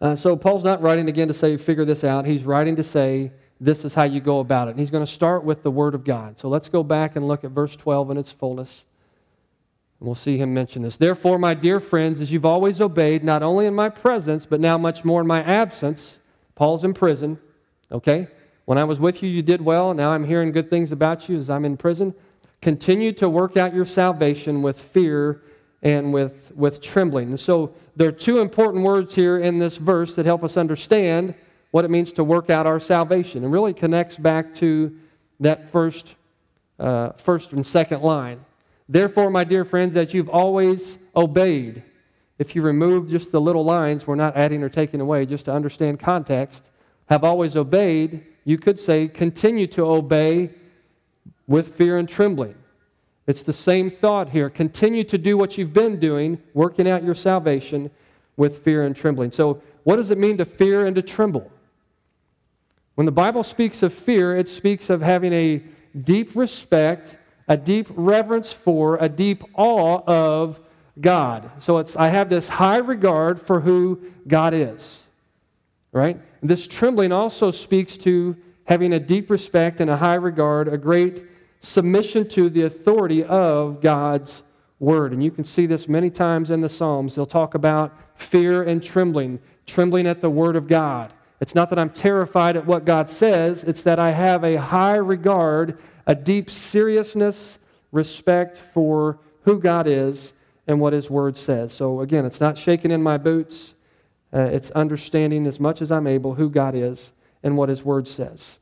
Uh, 0.02 0.16
so 0.16 0.36
Paul's 0.36 0.64
not 0.64 0.82
writing 0.82 1.08
again 1.08 1.28
to 1.28 1.34
say, 1.34 1.56
figure 1.58 1.86
this 1.86 2.04
out. 2.04 2.26
He's 2.26 2.44
writing 2.44 2.76
to 2.78 2.84
say, 2.84 3.32
this 3.60 3.86
is 3.86 3.94
how 3.94 4.04
you 4.04 4.20
go 4.20 4.40
about 4.40 4.68
it. 4.68 4.72
And 4.72 4.80
he's 4.80 4.90
going 4.90 5.06
to 5.06 5.12
start 5.12 5.44
with 5.44 5.62
the 5.62 5.70
Word 5.70 5.94
of 5.94 6.04
God. 6.04 6.40
So 6.40 6.50
let's 6.50 6.68
go 6.68 6.82
back 6.82 7.16
and 7.16 7.28
look 7.28 7.44
at 7.44 7.52
verse 7.52 7.76
12 7.76 8.10
in 8.10 8.18
its 8.18 8.32
fullness. 8.32 8.86
And 10.00 10.08
we'll 10.08 10.16
see 10.16 10.38
him 10.38 10.52
mention 10.52 10.82
this. 10.82 10.98
Therefore, 10.98 11.38
my 11.38 11.54
dear 11.54 11.80
friends, 11.80 12.20
as 12.20 12.32
you've 12.32 12.46
always 12.46 12.82
obeyed, 12.82 13.24
not 13.24 13.44
only 13.44 13.68
in 13.68 13.76
my 13.76 13.90
presence, 13.90 14.48
but 14.48 14.60
now 14.60 14.80
much 14.80 15.06
more 15.06 15.22
in 15.22 15.28
my 15.28 15.44
absence, 15.44 16.18
Paul's 16.56 16.84
in 16.84 16.96
prison, 16.96 17.38
okay? 17.92 18.28
When 18.66 18.80
I 18.80 18.84
was 18.84 19.00
with 19.00 19.22
you, 19.22 19.30
you 19.30 19.44
did 19.44 19.62
well. 19.62 19.94
Now 19.94 20.10
I'm 20.10 20.24
hearing 20.24 20.52
good 20.52 20.72
things 20.72 20.92
about 20.92 21.30
you 21.30 21.38
as 21.38 21.52
I'm 21.52 21.66
in 21.66 21.78
prison. 21.78 22.16
Continue 22.62 23.12
to 23.14 23.30
work 23.30 23.58
out 23.58 23.76
your 23.76 23.86
salvation 23.86 24.64
with 24.64 24.80
fear 24.80 25.44
and 25.82 26.14
with, 26.14 26.52
with 26.56 26.82
trembling. 26.82 27.36
So 27.38 27.74
there 27.96 28.10
are 28.10 28.14
two 28.14 28.40
important 28.40 28.84
words 28.84 29.16
here 29.16 29.38
in 29.38 29.60
this 29.60 29.78
verse 29.78 30.16
that 30.16 30.26
help 30.26 30.44
us 30.44 30.58
understand 30.58 31.34
what 31.72 31.86
it 31.86 31.92
means 31.92 32.12
to 32.14 32.24
work 32.24 32.50
out 32.50 32.68
our 32.68 32.80
salvation. 32.80 33.44
And 33.44 33.52
really 33.52 33.74
connects 33.74 34.18
back 34.18 34.54
to 34.56 34.96
that 35.40 35.70
first, 35.70 36.16
uh, 36.80 37.12
first 37.14 37.54
and 37.54 37.66
second 37.66 38.02
line. 38.02 38.44
Therefore, 38.88 39.30
my 39.30 39.44
dear 39.44 39.66
friends, 39.66 39.96
as 39.96 40.14
you've 40.14 40.30
always 40.30 40.98
obeyed, 41.16 41.84
if 42.38 42.56
you 42.56 42.62
remove 42.62 43.10
just 43.10 43.32
the 43.32 43.40
little 43.40 43.64
lines, 43.64 44.06
we're 44.06 44.16
not 44.16 44.36
adding 44.36 44.64
or 44.64 44.70
taking 44.70 45.00
away, 45.00 45.26
just 45.26 45.46
to 45.46 45.54
understand 45.54 46.00
context, 46.00 46.64
have 47.08 47.24
always 47.24 47.56
obeyed, 47.56 48.26
you 48.46 48.58
could 48.58 48.80
say, 48.80 49.08
continue 49.08 49.68
to 49.68 49.86
obey 49.86 50.50
with 51.48 51.76
fear 51.76 51.98
and 51.98 52.10
trembling. 52.10 52.56
It's 53.28 53.44
the 53.44 53.54
same 53.54 53.90
thought 53.90 54.30
here. 54.30 54.50
Continue 54.50 55.04
to 55.06 55.18
do 55.18 55.38
what 55.38 55.58
you've 55.58 55.74
been 55.74 56.00
doing, 56.00 56.42
working 56.54 56.90
out 56.90 57.04
your 57.04 57.16
salvation 57.16 57.92
with 58.38 58.64
fear 58.64 58.84
and 58.84 58.96
trembling. 58.96 59.32
So, 59.32 59.62
what 59.84 59.98
does 59.98 60.12
it 60.12 60.18
mean 60.18 60.38
to 60.38 60.46
fear 60.46 60.86
and 60.86 60.96
to 60.96 61.02
tremble? 61.02 61.52
When 62.96 63.06
the 63.06 63.12
Bible 63.12 63.44
speaks 63.44 63.84
of 63.84 63.94
fear, 63.94 64.36
it 64.36 64.48
speaks 64.50 64.90
of 64.90 65.02
having 65.02 65.34
a 65.34 65.64
deep 66.04 66.36
respect, 66.36 67.18
a 67.48 67.58
deep 67.58 67.88
reverence 67.90 68.52
for, 68.52 68.98
a 68.98 69.10
deep 69.10 69.44
awe 69.56 70.02
of 70.06 70.60
God. 71.00 71.50
So 71.60 71.78
it's 71.78 71.96
I 71.96 72.10
have 72.10 72.30
this 72.30 72.50
high 72.50 72.78
regard 72.78 73.42
for 73.42 73.60
who 73.60 74.02
God 74.28 74.54
is. 74.54 75.04
Right? 75.92 76.20
This 76.42 76.68
trembling 76.68 77.12
also 77.12 77.52
speaks 77.52 77.98
to 77.98 78.36
having 78.66 78.94
a 78.94 79.00
deep 79.00 79.30
respect 79.30 79.82
and 79.82 79.90
a 79.90 79.98
high 79.98 80.16
regard, 80.16 80.68
a 80.68 80.78
great 80.78 81.26
submission 81.62 82.28
to 82.28 82.50
the 82.50 82.64
authority 82.64 83.24
of 83.24 83.82
God's 83.82 84.44
word. 84.80 85.14
And 85.14 85.24
you 85.24 85.32
can 85.32 85.44
see 85.46 85.68
this 85.68 85.88
many 85.88 86.10
times 86.10 86.50
in 86.52 86.60
the 86.60 86.68
Psalms. 86.68 87.16
They'll 87.16 87.26
talk 87.26 87.54
about 87.54 87.98
fear 88.16 88.64
and 88.64 88.84
trembling, 88.84 89.40
trembling 89.66 90.08
at 90.08 90.22
the 90.22 90.30
word 90.30 90.56
of 90.56 90.68
God. 90.68 91.14
It's 91.40 91.56
not 91.56 91.70
that 91.70 91.80
I'm 91.80 91.90
terrified 91.90 92.58
at 92.58 92.66
what 92.66 92.86
God 92.86 93.10
says, 93.10 93.64
it's 93.64 93.84
that 93.84 94.00
I 94.00 94.12
have 94.12 94.44
a 94.44 94.58
high 94.58 94.98
regard, 94.98 95.80
a 96.06 96.14
deep 96.14 96.50
seriousness, 96.52 97.58
respect 97.92 98.58
for 98.58 99.20
who 99.44 99.60
God 99.60 99.88
is 99.88 100.34
and 100.68 100.80
what 100.80 100.94
His 100.94 101.10
Word 101.10 101.38
says. 101.38 101.74
So, 101.74 102.02
again, 102.02 102.26
it's 102.26 102.40
not 102.40 102.58
shaking 102.58 102.92
in 102.92 103.02
my 103.02 103.18
boots, 103.18 103.74
uh, 104.34 104.42
it's 104.42 104.72
understanding 104.72 105.48
as 105.48 105.60
much 105.60 105.82
as 105.82 105.92
I'm 105.92 106.08
able 106.08 106.36
who 106.36 106.50
God 106.50 106.76
is 106.76 107.12
and 107.44 107.58
what 107.58 107.70
His 107.70 107.84
Word 107.84 108.08
says. 108.08 108.60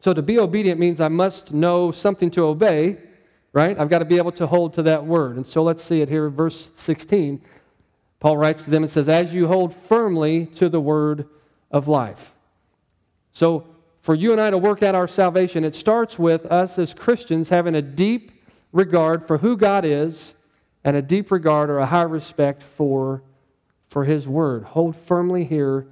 So 0.00 0.12
to 0.12 0.22
be 0.22 0.38
obedient 0.38 0.78
means 0.78 1.00
I 1.00 1.08
must 1.08 1.52
know 1.52 1.90
something 1.90 2.30
to 2.32 2.44
obey, 2.44 2.98
right? 3.52 3.78
I've 3.78 3.88
got 3.88 4.00
to 4.00 4.04
be 4.04 4.18
able 4.18 4.32
to 4.32 4.46
hold 4.46 4.74
to 4.74 4.82
that 4.84 5.04
word. 5.04 5.36
And 5.36 5.46
so 5.46 5.62
let's 5.62 5.82
see 5.82 6.00
it 6.00 6.08
here, 6.08 6.28
verse 6.28 6.70
16. 6.74 7.40
Paul 8.20 8.36
writes 8.36 8.64
to 8.64 8.70
them 8.70 8.82
and 8.82 8.90
says, 8.90 9.08
As 9.08 9.34
you 9.34 9.46
hold 9.46 9.74
firmly 9.74 10.46
to 10.56 10.68
the 10.68 10.80
word 10.80 11.28
of 11.70 11.88
life. 11.88 12.32
So 13.32 13.66
for 14.00 14.14
you 14.14 14.32
and 14.32 14.40
I 14.40 14.50
to 14.50 14.58
work 14.58 14.82
out 14.82 14.94
our 14.94 15.08
salvation, 15.08 15.64
it 15.64 15.74
starts 15.74 16.18
with 16.18 16.46
us 16.46 16.78
as 16.78 16.94
Christians 16.94 17.48
having 17.48 17.74
a 17.74 17.82
deep 17.82 18.32
regard 18.72 19.26
for 19.26 19.38
who 19.38 19.56
God 19.56 19.84
is 19.84 20.34
and 20.84 20.96
a 20.96 21.02
deep 21.02 21.32
regard 21.32 21.68
or 21.68 21.78
a 21.78 21.86
high 21.86 22.02
respect 22.02 22.62
for, 22.62 23.22
for 23.88 24.04
His 24.04 24.28
Word. 24.28 24.62
Hold 24.62 24.94
firmly 24.94 25.44
here 25.44 25.88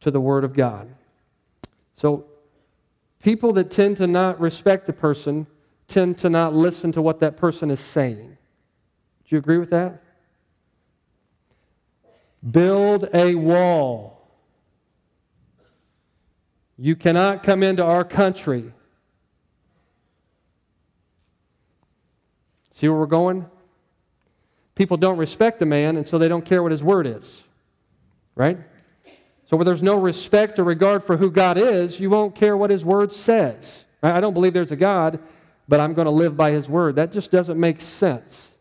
to 0.00 0.10
the 0.10 0.20
Word 0.20 0.44
of 0.44 0.54
God. 0.54 0.88
So, 1.96 2.24
people 3.22 3.52
that 3.54 3.70
tend 3.70 3.96
to 3.98 4.06
not 4.06 4.40
respect 4.40 4.88
a 4.88 4.92
person 4.92 5.46
tend 5.86 6.18
to 6.18 6.28
not 6.30 6.54
listen 6.54 6.92
to 6.92 7.02
what 7.02 7.20
that 7.20 7.36
person 7.36 7.70
is 7.70 7.80
saying. 7.80 8.36
Do 9.24 9.34
you 9.34 9.38
agree 9.38 9.58
with 9.58 9.70
that? 9.70 10.02
Build 12.50 13.08
a 13.12 13.34
wall 13.34 14.18
you 16.78 16.94
cannot 16.94 17.42
come 17.42 17.64
into 17.64 17.84
our 17.84 18.04
country. 18.04 18.72
See 22.70 22.88
where 22.88 22.96
we're 22.96 23.06
going? 23.06 23.44
People 24.76 24.96
don't 24.96 25.18
respect 25.18 25.60
a 25.60 25.66
man, 25.66 25.96
and 25.96 26.08
so 26.08 26.18
they 26.18 26.28
don't 26.28 26.44
care 26.44 26.62
what 26.62 26.70
his 26.70 26.84
word 26.84 27.08
is. 27.08 27.42
Right? 28.36 28.58
So 29.48 29.56
where 29.56 29.64
there's 29.64 29.82
no 29.82 29.98
respect 29.98 30.58
or 30.58 30.64
regard 30.64 31.02
for 31.02 31.16
who 31.16 31.30
God 31.30 31.56
is, 31.56 31.98
you 31.98 32.10
won't 32.10 32.34
care 32.34 32.54
what 32.54 32.68
his 32.68 32.84
word 32.84 33.14
says. 33.14 33.86
I 34.02 34.20
don't 34.20 34.34
believe 34.34 34.52
there's 34.52 34.72
a 34.72 34.76
God, 34.76 35.20
but 35.66 35.80
I'm 35.80 35.94
going 35.94 36.04
to 36.04 36.10
live 36.10 36.36
by 36.36 36.50
his 36.50 36.68
word. 36.68 36.96
That 36.96 37.12
just 37.12 37.30
doesn't 37.30 37.58
make 37.58 37.80
sense. 37.80 38.52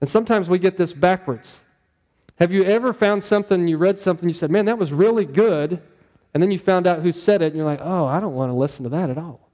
And 0.00 0.08
sometimes 0.08 0.48
we 0.48 0.58
get 0.58 0.78
this 0.78 0.94
backwards. 0.94 1.60
Have 2.38 2.52
you 2.52 2.64
ever 2.64 2.94
found 2.94 3.22
something, 3.22 3.68
you 3.68 3.76
read 3.76 3.98
something, 3.98 4.26
you 4.26 4.34
said, 4.34 4.50
man, 4.50 4.64
that 4.64 4.78
was 4.78 4.94
really 4.94 5.26
good, 5.26 5.82
and 6.32 6.42
then 6.42 6.50
you 6.50 6.58
found 6.58 6.86
out 6.86 7.02
who 7.02 7.12
said 7.12 7.42
it, 7.42 7.48
and 7.48 7.56
you're 7.56 7.66
like, 7.66 7.80
oh, 7.82 8.06
I 8.06 8.18
don't 8.18 8.34
want 8.34 8.50
to 8.50 8.54
listen 8.54 8.84
to 8.84 8.90
that 8.90 9.10
at 9.10 9.18
all. 9.18 9.50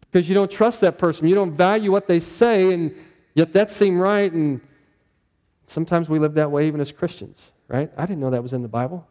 Because 0.00 0.28
you 0.28 0.34
don't 0.34 0.50
trust 0.50 0.80
that 0.80 0.98
person. 0.98 1.28
You 1.28 1.36
don't 1.36 1.52
value 1.52 1.92
what 1.92 2.08
they 2.08 2.18
say, 2.18 2.72
and 2.72 2.96
yet 3.34 3.52
that 3.52 3.70
seemed 3.70 4.00
right. 4.00 4.32
And 4.32 4.60
sometimes 5.66 6.08
we 6.08 6.18
live 6.18 6.34
that 6.34 6.50
way 6.50 6.66
even 6.66 6.80
as 6.80 6.90
Christians, 6.90 7.52
right? 7.68 7.92
I 7.96 8.06
didn't 8.06 8.20
know 8.20 8.30
that 8.30 8.42
was 8.42 8.54
in 8.54 8.62
the 8.62 8.68
Bible. 8.68 9.06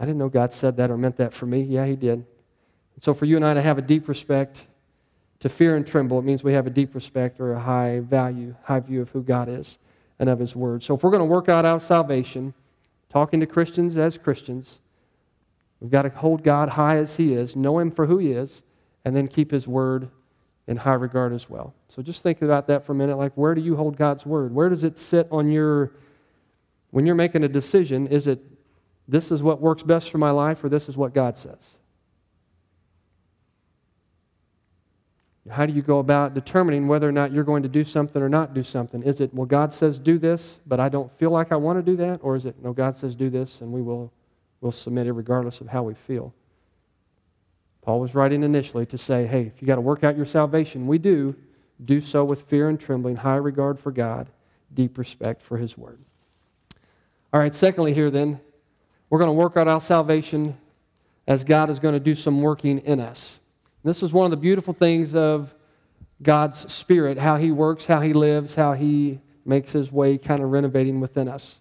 I 0.00 0.06
didn't 0.06 0.18
know 0.18 0.28
God 0.28 0.52
said 0.52 0.76
that 0.78 0.90
or 0.90 0.96
meant 0.96 1.16
that 1.18 1.32
for 1.32 1.46
me. 1.46 1.62
Yeah, 1.62 1.86
He 1.86 1.94
did. 1.94 2.14
And 2.14 3.02
so 3.02 3.14
for 3.14 3.26
you 3.26 3.36
and 3.36 3.44
I 3.44 3.54
to 3.54 3.62
have 3.62 3.78
a 3.78 3.82
deep 3.82 4.08
respect, 4.08 4.62
to 5.40 5.48
fear 5.48 5.76
and 5.76 5.86
tremble, 5.86 6.18
it 6.18 6.22
means 6.22 6.42
we 6.42 6.54
have 6.54 6.66
a 6.66 6.70
deep 6.70 6.94
respect 6.94 7.38
or 7.40 7.52
a 7.52 7.60
high 7.60 8.00
value, 8.00 8.54
high 8.64 8.80
view 8.80 9.00
of 9.00 9.10
who 9.10 9.22
God 9.22 9.48
is 9.48 9.78
and 10.18 10.28
of 10.28 10.38
His 10.38 10.56
Word. 10.56 10.82
So 10.82 10.96
if 10.96 11.02
we're 11.02 11.10
going 11.10 11.20
to 11.20 11.24
work 11.24 11.48
out 11.48 11.64
our 11.64 11.78
salvation, 11.80 12.52
talking 13.08 13.40
to 13.40 13.46
Christians 13.46 13.96
as 13.96 14.18
Christians, 14.18 14.80
We've 15.80 15.90
got 15.90 16.02
to 16.02 16.10
hold 16.10 16.42
God 16.42 16.68
high 16.68 16.98
as 16.98 17.16
He 17.16 17.32
is, 17.32 17.56
know 17.56 17.78
Him 17.78 17.90
for 17.90 18.06
who 18.06 18.18
He 18.18 18.32
is, 18.32 18.62
and 19.04 19.16
then 19.16 19.26
keep 19.26 19.50
His 19.50 19.66
word 19.66 20.08
in 20.66 20.76
high 20.76 20.94
regard 20.94 21.32
as 21.32 21.48
well. 21.48 21.74
So 21.88 22.02
just 22.02 22.22
think 22.22 22.42
about 22.42 22.66
that 22.68 22.84
for 22.84 22.92
a 22.92 22.94
minute. 22.94 23.16
Like, 23.16 23.32
where 23.34 23.54
do 23.54 23.62
you 23.62 23.76
hold 23.76 23.96
God's 23.96 24.26
word? 24.26 24.54
Where 24.54 24.68
does 24.68 24.84
it 24.84 24.98
sit 24.98 25.26
on 25.32 25.50
your, 25.50 25.92
when 26.90 27.06
you're 27.06 27.14
making 27.14 27.44
a 27.44 27.48
decision, 27.48 28.06
is 28.06 28.26
it 28.26 28.40
this 29.10 29.30
is 29.30 29.42
what 29.42 29.60
works 29.60 29.82
best 29.82 30.10
for 30.10 30.18
my 30.18 30.30
life 30.30 30.62
or 30.62 30.68
this 30.68 30.88
is 30.88 30.96
what 30.96 31.14
God 31.14 31.36
says? 31.36 31.76
How 35.48 35.66
do 35.66 35.72
you 35.72 35.82
go 35.82 35.98
about 35.98 36.34
determining 36.34 36.86
whether 36.86 37.08
or 37.08 37.12
not 37.12 37.32
you're 37.32 37.44
going 37.44 37.62
to 37.64 37.68
do 37.68 37.82
something 37.82 38.22
or 38.22 38.28
not 38.28 38.54
do 38.54 38.62
something? 38.62 39.02
Is 39.02 39.20
it, 39.20 39.34
well, 39.34 39.46
God 39.46 39.72
says 39.72 39.98
do 39.98 40.18
this, 40.18 40.60
but 40.66 40.78
I 40.78 40.88
don't 40.88 41.10
feel 41.18 41.30
like 41.30 41.50
I 41.50 41.56
want 41.56 41.78
to 41.78 41.82
do 41.82 41.96
that? 41.96 42.20
Or 42.22 42.36
is 42.36 42.46
it, 42.46 42.54
no, 42.62 42.72
God 42.72 42.94
says 42.94 43.14
do 43.14 43.30
this 43.30 43.60
and 43.60 43.72
we 43.72 43.82
will 43.82 44.12
We'll 44.60 44.72
submit 44.72 45.06
it 45.06 45.12
regardless 45.12 45.60
of 45.60 45.68
how 45.68 45.82
we 45.82 45.94
feel. 45.94 46.34
Paul 47.82 48.00
was 48.00 48.14
writing 48.14 48.42
initially 48.42 48.84
to 48.86 48.98
say, 48.98 49.26
hey, 49.26 49.42
if 49.42 49.60
you 49.60 49.66
got 49.66 49.76
to 49.76 49.80
work 49.80 50.04
out 50.04 50.16
your 50.16 50.26
salvation, 50.26 50.86
we 50.86 50.98
do, 50.98 51.34
do 51.84 52.00
so 52.00 52.24
with 52.24 52.42
fear 52.42 52.68
and 52.68 52.78
trembling, 52.78 53.16
high 53.16 53.36
regard 53.36 53.78
for 53.78 53.90
God, 53.90 54.28
deep 54.74 54.98
respect 54.98 55.40
for 55.40 55.56
his 55.56 55.78
word. 55.78 55.98
All 57.32 57.40
right, 57.40 57.54
secondly, 57.54 57.94
here 57.94 58.10
then, 58.10 58.40
we're 59.10 59.18
going 59.18 59.28
to 59.28 59.32
work 59.32 59.56
out 59.56 59.68
our 59.68 59.80
salvation 59.80 60.56
as 61.26 61.44
God 61.44 61.68
is 61.68 61.78
going 61.78 61.94
to 61.94 62.00
do 62.00 62.14
some 62.14 62.40
working 62.40 62.78
in 62.78 63.00
us. 63.00 63.38
This 63.84 64.02
is 64.02 64.12
one 64.12 64.24
of 64.24 64.30
the 64.30 64.36
beautiful 64.36 64.72
things 64.72 65.14
of 65.14 65.52
God's 66.22 66.72
Spirit, 66.72 67.18
how 67.18 67.36
He 67.36 67.50
works, 67.50 67.86
how 67.86 68.00
He 68.00 68.12
lives, 68.12 68.54
how 68.54 68.72
He 68.72 69.20
makes 69.44 69.72
His 69.72 69.90
way 69.90 70.16
kind 70.16 70.42
of 70.42 70.50
renovating 70.50 71.00
within 71.00 71.28
us. 71.28 71.56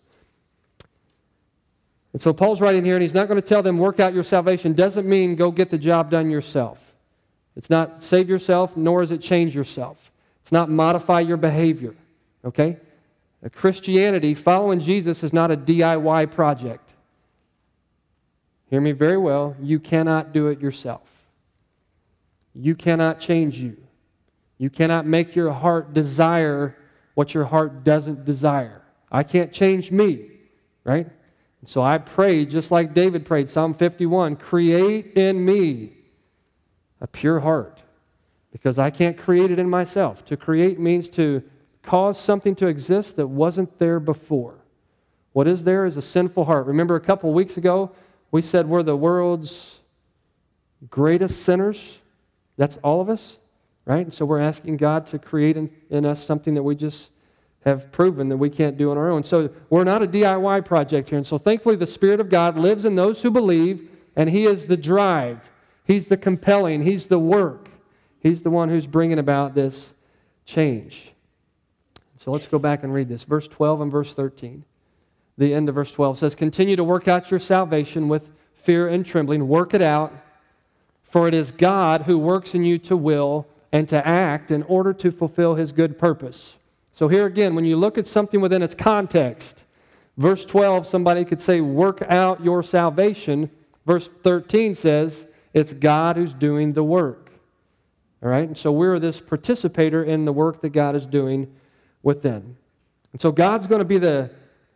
And 2.13 2.21
so 2.21 2.33
Paul's 2.33 2.61
writing 2.61 2.83
here, 2.83 2.95
and 2.95 3.01
he's 3.01 3.13
not 3.13 3.27
going 3.27 3.39
to 3.39 3.47
tell 3.47 3.61
them, 3.61 3.77
work 3.77 3.99
out 3.99 4.13
your 4.13 4.23
salvation. 4.23 4.73
Doesn't 4.73 5.07
mean 5.07 5.35
go 5.35 5.51
get 5.51 5.69
the 5.69 5.77
job 5.77 6.09
done 6.09 6.29
yourself. 6.29 6.93
It's 7.55 7.69
not 7.69 8.03
save 8.03 8.29
yourself, 8.29 8.75
nor 8.75 9.03
is 9.03 9.11
it 9.11 9.21
change 9.21 9.55
yourself. 9.55 10.11
It's 10.41 10.51
not 10.51 10.69
modify 10.69 11.19
your 11.19 11.37
behavior. 11.37 11.93
Okay? 12.43 12.77
Christianity, 13.53 14.33
following 14.33 14.79
Jesus, 14.79 15.23
is 15.23 15.33
not 15.33 15.51
a 15.51 15.57
DIY 15.57 16.31
project. 16.31 16.88
Hear 18.69 18.81
me 18.81 18.91
very 18.91 19.17
well. 19.17 19.55
You 19.61 19.79
cannot 19.79 20.31
do 20.31 20.47
it 20.47 20.59
yourself. 20.61 21.07
You 22.53 22.75
cannot 22.75 23.19
change 23.19 23.57
you. 23.57 23.77
You 24.57 24.69
cannot 24.69 25.05
make 25.05 25.35
your 25.35 25.51
heart 25.51 25.93
desire 25.93 26.75
what 27.15 27.33
your 27.33 27.45
heart 27.45 27.83
doesn't 27.83 28.25
desire. 28.25 28.81
I 29.11 29.23
can't 29.23 29.51
change 29.51 29.91
me, 29.91 30.29
right? 30.83 31.07
So 31.65 31.81
I 31.81 31.97
prayed 31.97 32.49
just 32.49 32.71
like 32.71 32.93
David 32.93 33.25
prayed, 33.25 33.49
Psalm 33.49 33.73
51 33.73 34.35
create 34.35 35.13
in 35.17 35.43
me 35.43 35.93
a 37.01 37.07
pure 37.07 37.39
heart. 37.39 37.81
Because 38.51 38.79
I 38.79 38.89
can't 38.89 39.17
create 39.17 39.51
it 39.51 39.59
in 39.59 39.69
myself. 39.69 40.25
To 40.25 40.37
create 40.37 40.79
means 40.79 41.09
to 41.09 41.43
cause 41.83 42.19
something 42.19 42.55
to 42.55 42.67
exist 42.67 43.15
that 43.15 43.27
wasn't 43.27 43.77
there 43.79 43.99
before. 43.99 44.55
What 45.33 45.47
is 45.47 45.63
there 45.63 45.85
is 45.85 45.97
a 45.97 46.01
sinful 46.01 46.45
heart. 46.45 46.65
Remember 46.65 46.95
a 46.95 47.01
couple 47.01 47.31
weeks 47.31 47.57
ago, 47.57 47.91
we 48.31 48.41
said 48.41 48.67
we're 48.67 48.83
the 48.83 48.95
world's 48.95 49.79
greatest 50.89 51.43
sinners? 51.43 51.99
That's 52.57 52.77
all 52.77 53.01
of 53.01 53.09
us, 53.09 53.37
right? 53.85 54.05
And 54.05 54.13
so 54.13 54.25
we're 54.25 54.39
asking 54.39 54.77
God 54.77 55.05
to 55.07 55.19
create 55.19 55.57
in, 55.57 55.69
in 55.89 56.05
us 56.05 56.23
something 56.23 56.53
that 56.53 56.63
we 56.63 56.75
just 56.75 57.11
have 57.65 57.91
proven 57.91 58.29
that 58.29 58.37
we 58.37 58.49
can't 58.49 58.77
do 58.77 58.91
on 58.91 58.97
our 58.97 59.09
own. 59.09 59.23
So 59.23 59.49
we're 59.69 59.83
not 59.83 60.01
a 60.01 60.07
DIY 60.07 60.65
project 60.65 61.09
here. 61.09 61.17
And 61.17 61.27
so 61.27 61.37
thankfully, 61.37 61.75
the 61.75 61.87
Spirit 61.87 62.19
of 62.19 62.29
God 62.29 62.57
lives 62.57 62.85
in 62.85 62.95
those 62.95 63.21
who 63.21 63.31
believe, 63.31 63.89
and 64.15 64.29
He 64.29 64.45
is 64.45 64.67
the 64.67 64.77
drive, 64.77 65.51
He's 65.85 66.07
the 66.07 66.17
compelling, 66.17 66.81
He's 66.81 67.07
the 67.07 67.19
work. 67.19 67.69
He's 68.21 68.41
the 68.41 68.49
one 68.49 68.69
who's 68.69 68.85
bringing 68.85 69.19
about 69.19 69.55
this 69.55 69.93
change. 70.45 71.13
So 72.17 72.31
let's 72.31 72.47
go 72.47 72.59
back 72.59 72.83
and 72.83 72.93
read 72.93 73.07
this. 73.07 73.23
Verse 73.23 73.47
12 73.47 73.81
and 73.81 73.91
verse 73.91 74.13
13. 74.13 74.65
The 75.39 75.53
end 75.53 75.69
of 75.69 75.75
verse 75.75 75.91
12 75.93 76.19
says, 76.19 76.35
Continue 76.35 76.75
to 76.75 76.83
work 76.83 77.07
out 77.07 77.31
your 77.31 77.39
salvation 77.39 78.09
with 78.09 78.27
fear 78.55 78.89
and 78.89 79.05
trembling. 79.05 79.47
Work 79.47 79.73
it 79.73 79.81
out, 79.81 80.13
for 81.01 81.29
it 81.29 81.33
is 81.33 81.51
God 81.51 82.01
who 82.01 82.19
works 82.19 82.53
in 82.53 82.65
you 82.65 82.77
to 82.79 82.97
will 82.97 83.47
and 83.71 83.87
to 83.87 84.05
act 84.05 84.51
in 84.51 84.63
order 84.63 84.91
to 84.93 85.11
fulfill 85.11 85.55
his 85.55 85.71
good 85.71 85.97
purpose. 85.97 86.57
So, 86.93 87.07
here 87.07 87.25
again, 87.25 87.55
when 87.55 87.63
you 87.63 87.77
look 87.77 87.97
at 87.97 88.05
something 88.05 88.41
within 88.41 88.61
its 88.61 88.75
context, 88.75 89.63
verse 90.17 90.45
12, 90.45 90.85
somebody 90.85 91.23
could 91.23 91.41
say, 91.41 91.61
Work 91.61 92.01
out 92.09 92.43
your 92.43 92.61
salvation. 92.61 93.49
Verse 93.85 94.09
13 94.09 94.75
says, 94.75 95.25
It's 95.53 95.71
God 95.71 96.17
who's 96.17 96.33
doing 96.33 96.73
the 96.73 96.83
work. 96.83 97.31
All 98.21 98.27
right? 98.27 98.45
And 98.45 98.57
so 98.57 98.73
we're 98.73 98.99
this 98.99 99.21
participator 99.21 100.03
in 100.03 100.25
the 100.25 100.33
work 100.33 100.61
that 100.63 100.69
God 100.69 100.97
is 100.97 101.05
doing 101.05 101.49
within. 102.03 102.57
And 103.13 103.21
so 103.21 103.31
God's 103.31 103.67
going 103.67 103.79
to 103.79 103.85
be 103.85 103.99
the, 103.99 104.29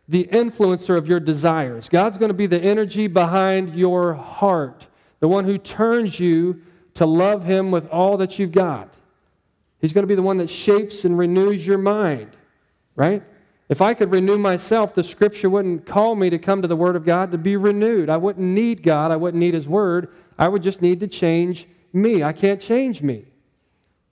the 0.08 0.24
influencer 0.24 0.96
of 0.96 1.08
your 1.08 1.20
desires. 1.20 1.88
God's 1.88 2.18
going 2.18 2.28
to 2.28 2.34
be 2.34 2.46
the 2.46 2.60
energy 2.60 3.06
behind 3.06 3.74
your 3.74 4.14
heart, 4.14 4.86
the 5.20 5.28
one 5.28 5.44
who 5.44 5.58
turns 5.58 6.20
you 6.20 6.62
to 6.94 7.06
love 7.06 7.44
Him 7.44 7.70
with 7.70 7.88
all 7.88 8.16
that 8.18 8.38
you've 8.38 8.52
got. 8.52 8.94
He's 9.80 9.92
going 9.92 10.02
to 10.02 10.08
be 10.08 10.14
the 10.14 10.22
one 10.22 10.38
that 10.38 10.50
shapes 10.50 11.04
and 11.04 11.18
renews 11.18 11.66
your 11.66 11.78
mind, 11.78 12.36
right? 12.96 13.22
If 13.68 13.80
I 13.80 13.94
could 13.94 14.12
renew 14.12 14.38
myself, 14.38 14.94
the 14.94 15.02
scripture 15.02 15.48
wouldn't 15.48 15.86
call 15.86 16.14
me 16.14 16.28
to 16.30 16.38
come 16.38 16.62
to 16.62 16.68
the 16.68 16.76
Word 16.76 16.96
of 16.96 17.04
God 17.04 17.30
to 17.32 17.38
be 17.38 17.56
renewed. 17.56 18.10
I 18.10 18.16
wouldn't 18.16 18.46
need 18.46 18.82
God. 18.82 19.10
I 19.10 19.16
wouldn't 19.16 19.40
need 19.40 19.54
His 19.54 19.68
Word. 19.68 20.14
I 20.38 20.48
would 20.48 20.62
just 20.62 20.82
need 20.82 21.00
to 21.00 21.08
change 21.08 21.66
me. 21.92 22.22
I 22.22 22.32
can't 22.32 22.60
change 22.60 23.02
me. 23.02 23.24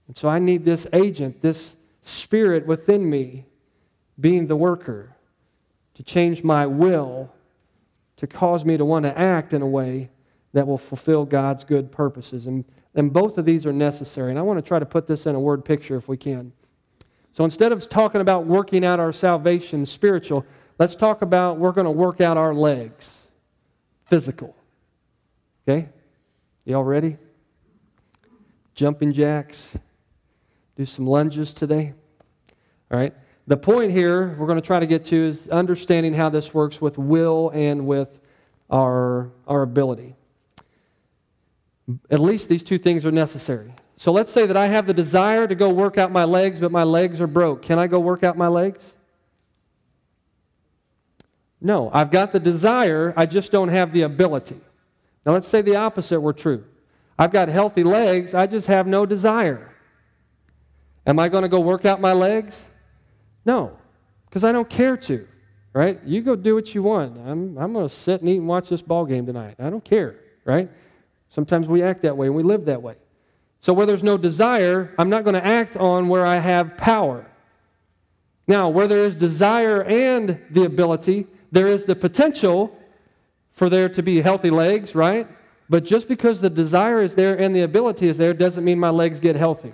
And 0.09 0.17
so 0.17 0.29
I 0.29 0.39
need 0.39 0.65
this 0.65 0.87
agent, 0.93 1.43
this 1.43 1.77
spirit 2.03 2.67
within 2.67 3.09
me, 3.09 3.45
being 4.19 4.47
the 4.47 4.57
worker, 4.57 5.15
to 6.03 6.13
change 6.13 6.43
my 6.43 6.67
will, 6.67 7.33
to 8.17 8.27
cause 8.27 8.65
me 8.65 8.77
to 8.77 8.85
want 8.85 9.05
to 9.05 9.17
act 9.17 9.53
in 9.53 9.63
a 9.63 9.67
way 9.67 10.11
that 10.53 10.67
will 10.67 10.79
fulfill 10.79 11.25
God's 11.25 11.65
good 11.65 11.93
purposes. 11.93 12.47
And, 12.47 12.65
and 12.95 13.13
both 13.13 13.39
of 13.39 13.45
these 13.45 13.67
are 13.67 13.73
necessary. 13.73 14.31
And 14.31 14.39
I 14.39 14.43
want 14.43 14.59
to 14.59 14.63
try 14.63 14.79
to 14.79 14.87
put 14.87 15.07
this 15.07 15.27
in 15.27 15.35
a 15.35 15.41
word 15.41 15.65
picture 15.65 15.97
if 15.97 16.09
we 16.09 16.17
can. 16.17 16.53
So 17.33 17.45
instead 17.45 17.73
of 17.73 17.89
talking 17.89 18.21
about 18.21 18.47
working 18.47 18.85
out 18.85 19.01
our 19.01 19.13
salvation 19.13 19.87
spiritual, 19.87 20.45
let's 20.79 20.95
talk 20.95 21.23
about 21.23 21.59
we're 21.59 21.73
going 21.73 21.87
to 21.87 21.91
work 21.91 22.21
out 22.21 22.37
our 22.37 22.55
legs 22.55 23.19
physical. 24.07 24.55
Okay? 25.67 25.89
Y'all 26.65 26.85
ready? 26.85 27.17
Jumping 28.75 29.13
jacks. 29.13 29.77
Do 30.77 30.85
some 30.85 31.07
lunges 31.07 31.55
today. 31.55 31.95
All 32.91 32.99
right? 32.99 33.15
The 33.47 33.57
point 33.57 33.91
here 33.91 34.37
we're 34.39 34.47
going 34.47 34.61
to 34.61 34.67
try 34.67 34.79
to 34.79 34.87
get 34.87 35.05
to 35.07 35.17
is 35.17 35.49
understanding 35.49 36.15
how 36.15 36.29
this 36.29 36.55
works 36.55 36.81
with 36.81 36.97
will 36.99 37.51
and 37.51 37.87
with 37.87 38.21
our, 38.71 39.31
our 39.47 39.63
ability. 39.63 40.15
At 42.11 42.21
least 42.21 42.49
these 42.49 42.63
two 42.63 42.79
things 42.79 43.05
are 43.05 43.11
necessary. 43.11 43.73
So 43.97 44.13
let's 44.13 44.33
say 44.33 44.47
that 44.47 44.57
I 44.57 44.67
have 44.67 44.87
the 44.87 44.95
desire 44.95 45.47
to 45.47 45.55
go 45.55 45.71
work 45.71 45.99
out 45.99 46.11
my 46.11 46.25
legs, 46.25 46.59
but 46.59 46.73
my 46.73 46.85
legs 46.85 47.21
are 47.21 47.27
broke. 47.27 47.63
Can 47.63 47.79
I 47.79 47.87
go 47.87 48.01
work 48.01 48.23
out 48.23 48.37
my 48.37 48.49
legs? 48.49 48.95
No, 51.61 51.91
I've 51.93 52.11
got 52.11 52.33
the 52.33 52.41
desire, 52.41 53.15
I 53.17 53.27
just 53.27 53.53
don't 53.53 53.69
have 53.69 53.93
the 53.93 54.03
ability. 54.03 54.61
Now 55.25 55.33
let's 55.33 55.47
say 55.47 55.63
the 55.63 55.77
opposite 55.77 56.21
were 56.21 56.33
true. 56.33 56.65
I've 57.19 57.31
got 57.31 57.49
healthy 57.49 57.85
legs, 57.85 58.35
I 58.35 58.47
just 58.47 58.67
have 58.67 58.87
no 58.87 59.07
desire. 59.07 59.71
Am 61.07 61.19
I 61.19 61.29
going 61.29 61.43
to 61.43 61.49
go 61.49 61.61
work 61.61 61.85
out 61.85 62.01
my 62.01 62.13
legs? 62.13 62.65
No, 63.45 63.77
because 64.29 64.45
I 64.45 64.53
don't 64.53 64.69
care 64.69 64.97
to, 64.97 65.27
right? 65.73 66.01
You 66.05 66.23
go 66.23 66.37
do 66.37 66.55
what 66.55 66.75
you 66.75 66.83
want. 66.83 67.17
I'm, 67.19 67.59
I'm 67.59 67.73
going 67.73 67.89
to 67.89 67.95
sit 67.95 68.21
and 68.21 68.31
eat 68.31 68.39
and 68.39 68.49
watch 68.49 68.69
this 68.69 68.83
ball 68.83 69.05
game 69.05 69.27
tonight. 69.27 69.57
I 69.59 69.71
don't 69.71 69.85
care, 69.85 70.17
right? 70.45 70.71
Sometimes 71.31 71.67
we 71.67 71.83
act 71.83 72.03
that 72.03 72.17
way 72.17 72.27
and 72.27 72.37
we 72.37 72.43
live 72.43 72.67
that 72.67 72.83
way. 72.83 72.97
So 73.61 73.73
where 73.73 73.87
there's 73.87 74.03
no 74.03 74.17
desire, 74.17 74.95
I'm 74.99 75.09
not 75.09 75.25
going 75.25 75.35
to 75.35 75.45
act 75.45 75.77
on 75.77 76.09
where 76.09 76.27
I 76.27 76.37
have 76.37 76.77
power. 76.77 77.27
Now, 78.47 78.69
where 78.69 78.89
there 78.89 78.99
is 78.99 79.15
desire 79.15 79.85
and 79.85 80.41
the 80.51 80.65
ability, 80.65 81.27
there 81.53 81.69
is 81.69 81.85
the 81.85 81.95
potential 81.95 82.77
for 83.53 83.71
there 83.71 83.89
to 83.89 84.03
be 84.03 84.21
healthy 84.21 84.51
legs, 84.51 84.95
right? 84.95 85.29
But 85.69 85.85
just 85.85 86.09
because 86.09 86.41
the 86.41 86.51
desire 86.51 87.03
is 87.03 87.15
there 87.15 87.39
and 87.39 87.55
the 87.55 87.63
ability 87.63 88.09
is 88.09 88.19
there 88.19 88.35
doesn't 88.35 88.65
mean 88.65 88.79
my 88.79 88.91
legs 88.91 89.21
get 89.21 89.37
healthy. 89.37 89.73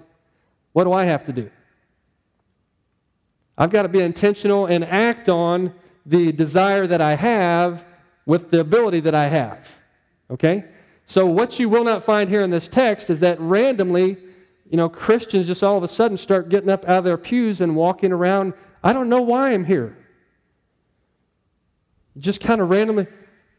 What 0.73 0.85
do 0.85 0.93
I 0.93 1.05
have 1.05 1.25
to 1.25 1.33
do? 1.33 1.51
I've 3.59 3.71
got 3.71 3.83
to 3.83 3.89
be 3.89 4.01
intentional 4.01 4.67
and 4.67 4.85
act 4.85 5.29
on 5.29 5.75
the 6.07 6.31
desire 6.31 6.87
that 6.87 7.01
I 7.01 7.15
have 7.15 7.85
with 8.25 8.51
the 8.51 8.61
ability 8.61 9.01
that 9.01 9.17
I 9.17 9.27
have. 9.27 9.69
Okay? 10.31 10.65
So, 11.07 11.27
what 11.27 11.59
you 11.59 11.69
will 11.69 11.85
not 11.85 12.05
find 12.05 12.31
here 12.31 12.43
in 12.43 12.51
this 12.51 12.69
text 12.69 13.11
is 13.11 13.21
that 13.21 13.41
randomly, 13.41 14.17
you 14.71 14.77
know, 14.77 14.89
Christians 14.89 15.49
just 15.49 15.65
all 15.65 15.77
of 15.77 15.83
a 15.83 15.89
sudden 15.89 16.17
start 16.17 16.51
getting 16.51 16.71
up 16.71 16.85
out 16.85 16.99
of 16.99 17.05
their 17.05 17.19
pews 17.19 17.61
and 17.61 17.75
walking 17.75 18.13
around. 18.13 18.55
I 18.85 18.93
don't 18.93 19.09
know 19.09 19.23
why 19.23 19.53
I'm 19.53 19.65
here. 19.65 19.99
Just 22.19 22.41
kind 22.41 22.61
of 22.61 22.71
randomly, 22.71 23.07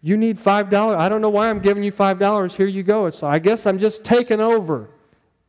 you 0.01 0.15
need 0.15 0.37
$5. 0.37 0.97
I 0.97 1.09
don't 1.09 1.21
know 1.21 1.29
why 1.29 1.49
I'm 1.49 1.59
giving 1.59 1.83
you 1.83 1.91
$5. 1.91 2.53
Here 2.53 2.67
you 2.67 2.83
go. 2.83 3.11
I 3.23 3.39
guess 3.39 3.65
I'm 3.65 3.79
just 3.79 4.03
taking 4.05 4.39
over. 4.39 4.89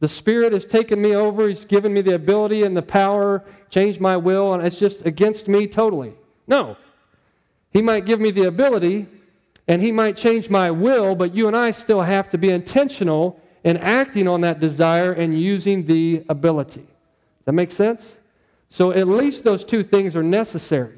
The 0.00 0.08
Spirit 0.08 0.52
has 0.52 0.66
taken 0.66 1.00
me 1.00 1.14
over. 1.14 1.46
He's 1.46 1.64
given 1.64 1.92
me 1.92 2.00
the 2.00 2.14
ability 2.14 2.64
and 2.64 2.76
the 2.76 2.82
power, 2.82 3.44
changed 3.68 4.00
my 4.00 4.16
will, 4.16 4.54
and 4.54 4.66
it's 4.66 4.78
just 4.78 5.04
against 5.06 5.46
me 5.46 5.66
totally. 5.66 6.14
No. 6.46 6.76
He 7.70 7.82
might 7.82 8.06
give 8.06 8.20
me 8.20 8.30
the 8.30 8.44
ability 8.44 9.06
and 9.68 9.80
He 9.80 9.92
might 9.92 10.16
change 10.16 10.50
my 10.50 10.70
will, 10.70 11.14
but 11.14 11.34
you 11.34 11.46
and 11.46 11.56
I 11.56 11.70
still 11.70 12.00
have 12.00 12.28
to 12.30 12.38
be 12.38 12.50
intentional 12.50 13.40
in 13.62 13.76
acting 13.76 14.26
on 14.26 14.40
that 14.40 14.58
desire 14.58 15.12
and 15.12 15.40
using 15.40 15.86
the 15.86 16.24
ability. 16.28 16.86
That 17.44 17.52
makes 17.52 17.74
sense? 17.74 18.16
So 18.70 18.90
at 18.92 19.06
least 19.06 19.44
those 19.44 19.64
two 19.64 19.82
things 19.82 20.16
are 20.16 20.22
necessary. 20.22 20.96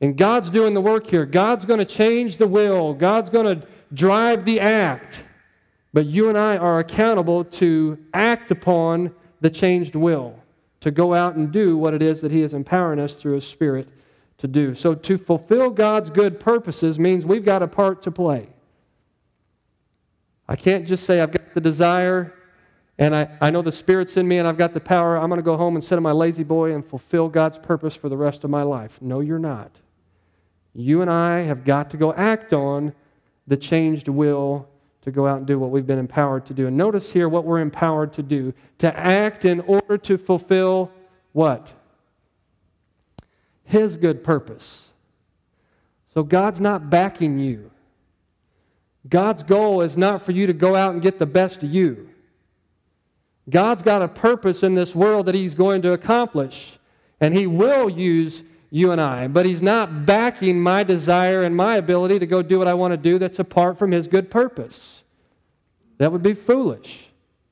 And 0.00 0.16
God's 0.16 0.50
doing 0.50 0.74
the 0.74 0.80
work 0.80 1.06
here. 1.06 1.24
God's 1.24 1.64
going 1.64 1.78
to 1.78 1.84
change 1.84 2.36
the 2.38 2.48
will, 2.48 2.94
God's 2.94 3.30
going 3.30 3.60
to 3.60 3.66
drive 3.92 4.44
the 4.44 4.60
act. 4.60 5.22
But 5.96 6.04
you 6.04 6.28
and 6.28 6.36
I 6.36 6.58
are 6.58 6.80
accountable 6.80 7.42
to 7.42 7.96
act 8.12 8.50
upon 8.50 9.14
the 9.40 9.48
changed 9.48 9.96
will, 9.96 10.38
to 10.80 10.90
go 10.90 11.14
out 11.14 11.36
and 11.36 11.50
do 11.50 11.78
what 11.78 11.94
it 11.94 12.02
is 12.02 12.20
that 12.20 12.30
He 12.30 12.42
is 12.42 12.52
empowering 12.52 13.00
us 13.00 13.16
through 13.16 13.32
His 13.32 13.46
Spirit 13.46 13.88
to 14.36 14.46
do. 14.46 14.74
So 14.74 14.94
to 14.94 15.16
fulfill 15.16 15.70
God's 15.70 16.10
good 16.10 16.38
purposes 16.38 16.98
means 16.98 17.24
we've 17.24 17.46
got 17.46 17.62
a 17.62 17.66
part 17.66 18.02
to 18.02 18.10
play. 18.10 18.46
I 20.46 20.54
can't 20.54 20.86
just 20.86 21.04
say 21.04 21.22
I've 21.22 21.32
got 21.32 21.54
the 21.54 21.62
desire 21.62 22.34
and 22.98 23.16
I, 23.16 23.30
I 23.40 23.50
know 23.50 23.62
the 23.62 23.72
Spirit's 23.72 24.18
in 24.18 24.28
me 24.28 24.36
and 24.36 24.46
I've 24.46 24.58
got 24.58 24.74
the 24.74 24.80
power. 24.80 25.16
I'm 25.16 25.30
going 25.30 25.38
to 25.38 25.42
go 25.42 25.56
home 25.56 25.76
and 25.76 25.82
sit 25.82 25.96
on 25.96 26.02
my 26.02 26.12
La-Z-Boy 26.12 26.74
and 26.74 26.84
fulfill 26.84 27.30
God's 27.30 27.56
purpose 27.56 27.96
for 27.96 28.10
the 28.10 28.18
rest 28.18 28.44
of 28.44 28.50
my 28.50 28.64
life. 28.64 29.00
No, 29.00 29.20
you're 29.20 29.38
not. 29.38 29.70
You 30.74 31.00
and 31.00 31.10
I 31.10 31.38
have 31.38 31.64
got 31.64 31.88
to 31.88 31.96
go 31.96 32.12
act 32.12 32.52
on 32.52 32.92
the 33.46 33.56
changed 33.56 34.08
will 34.08 34.68
to 35.06 35.12
go 35.12 35.24
out 35.24 35.38
and 35.38 35.46
do 35.46 35.56
what 35.56 35.70
we've 35.70 35.86
been 35.86 36.00
empowered 36.00 36.44
to 36.46 36.52
do. 36.52 36.66
And 36.66 36.76
notice 36.76 37.12
here 37.12 37.28
what 37.28 37.44
we're 37.44 37.60
empowered 37.60 38.12
to 38.14 38.24
do 38.24 38.52
to 38.78 38.94
act 38.98 39.44
in 39.44 39.60
order 39.60 39.96
to 39.98 40.18
fulfill 40.18 40.90
what? 41.32 41.72
His 43.62 43.96
good 43.96 44.24
purpose. 44.24 44.90
So 46.12 46.24
God's 46.24 46.60
not 46.60 46.90
backing 46.90 47.38
you. 47.38 47.70
God's 49.08 49.44
goal 49.44 49.80
is 49.80 49.96
not 49.96 50.22
for 50.22 50.32
you 50.32 50.48
to 50.48 50.52
go 50.52 50.74
out 50.74 50.92
and 50.92 51.00
get 51.00 51.20
the 51.20 51.26
best 51.26 51.62
of 51.62 51.70
you. 51.70 52.08
God's 53.48 53.84
got 53.84 54.02
a 54.02 54.08
purpose 54.08 54.64
in 54.64 54.74
this 54.74 54.92
world 54.92 55.26
that 55.26 55.36
He's 55.36 55.54
going 55.54 55.82
to 55.82 55.92
accomplish, 55.92 56.80
and 57.20 57.32
He 57.32 57.46
will 57.46 57.88
use 57.88 58.42
you 58.70 58.92
and 58.92 59.00
I. 59.00 59.28
But 59.28 59.46
He's 59.46 59.62
not 59.62 60.06
backing 60.06 60.60
my 60.60 60.82
desire 60.82 61.42
and 61.42 61.56
my 61.56 61.76
ability 61.76 62.18
to 62.18 62.26
go 62.26 62.42
do 62.42 62.58
what 62.58 62.68
I 62.68 62.74
want 62.74 62.92
to 62.92 62.96
do 62.96 63.18
that's 63.18 63.38
apart 63.38 63.78
from 63.78 63.92
His 63.92 64.08
good 64.08 64.30
purpose. 64.30 64.96
That 65.98 66.12
would 66.12 66.22
be 66.22 66.34
foolish, 66.34 67.08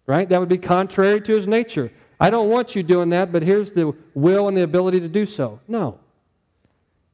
right? 0.07 0.29
That 0.29 0.41
would 0.41 0.49
be 0.49 0.59
contrary 0.59 1.21
to 1.23 1.35
his 1.35 1.47
nature. 1.47 1.91
I 2.21 2.31
don't 2.31 2.49
want 2.49 2.77
you 2.77 2.83
doing 2.83 3.11
that, 3.11 3.33
but 3.33 3.43
here's 3.43 3.73
the 3.73 3.95
will 4.15 4.49
and 4.49 4.57
the 4.57 4.63
ability 4.63 5.01
to 5.01 5.09
do 5.09 5.27
so. 5.27 5.61
No. 5.67 5.99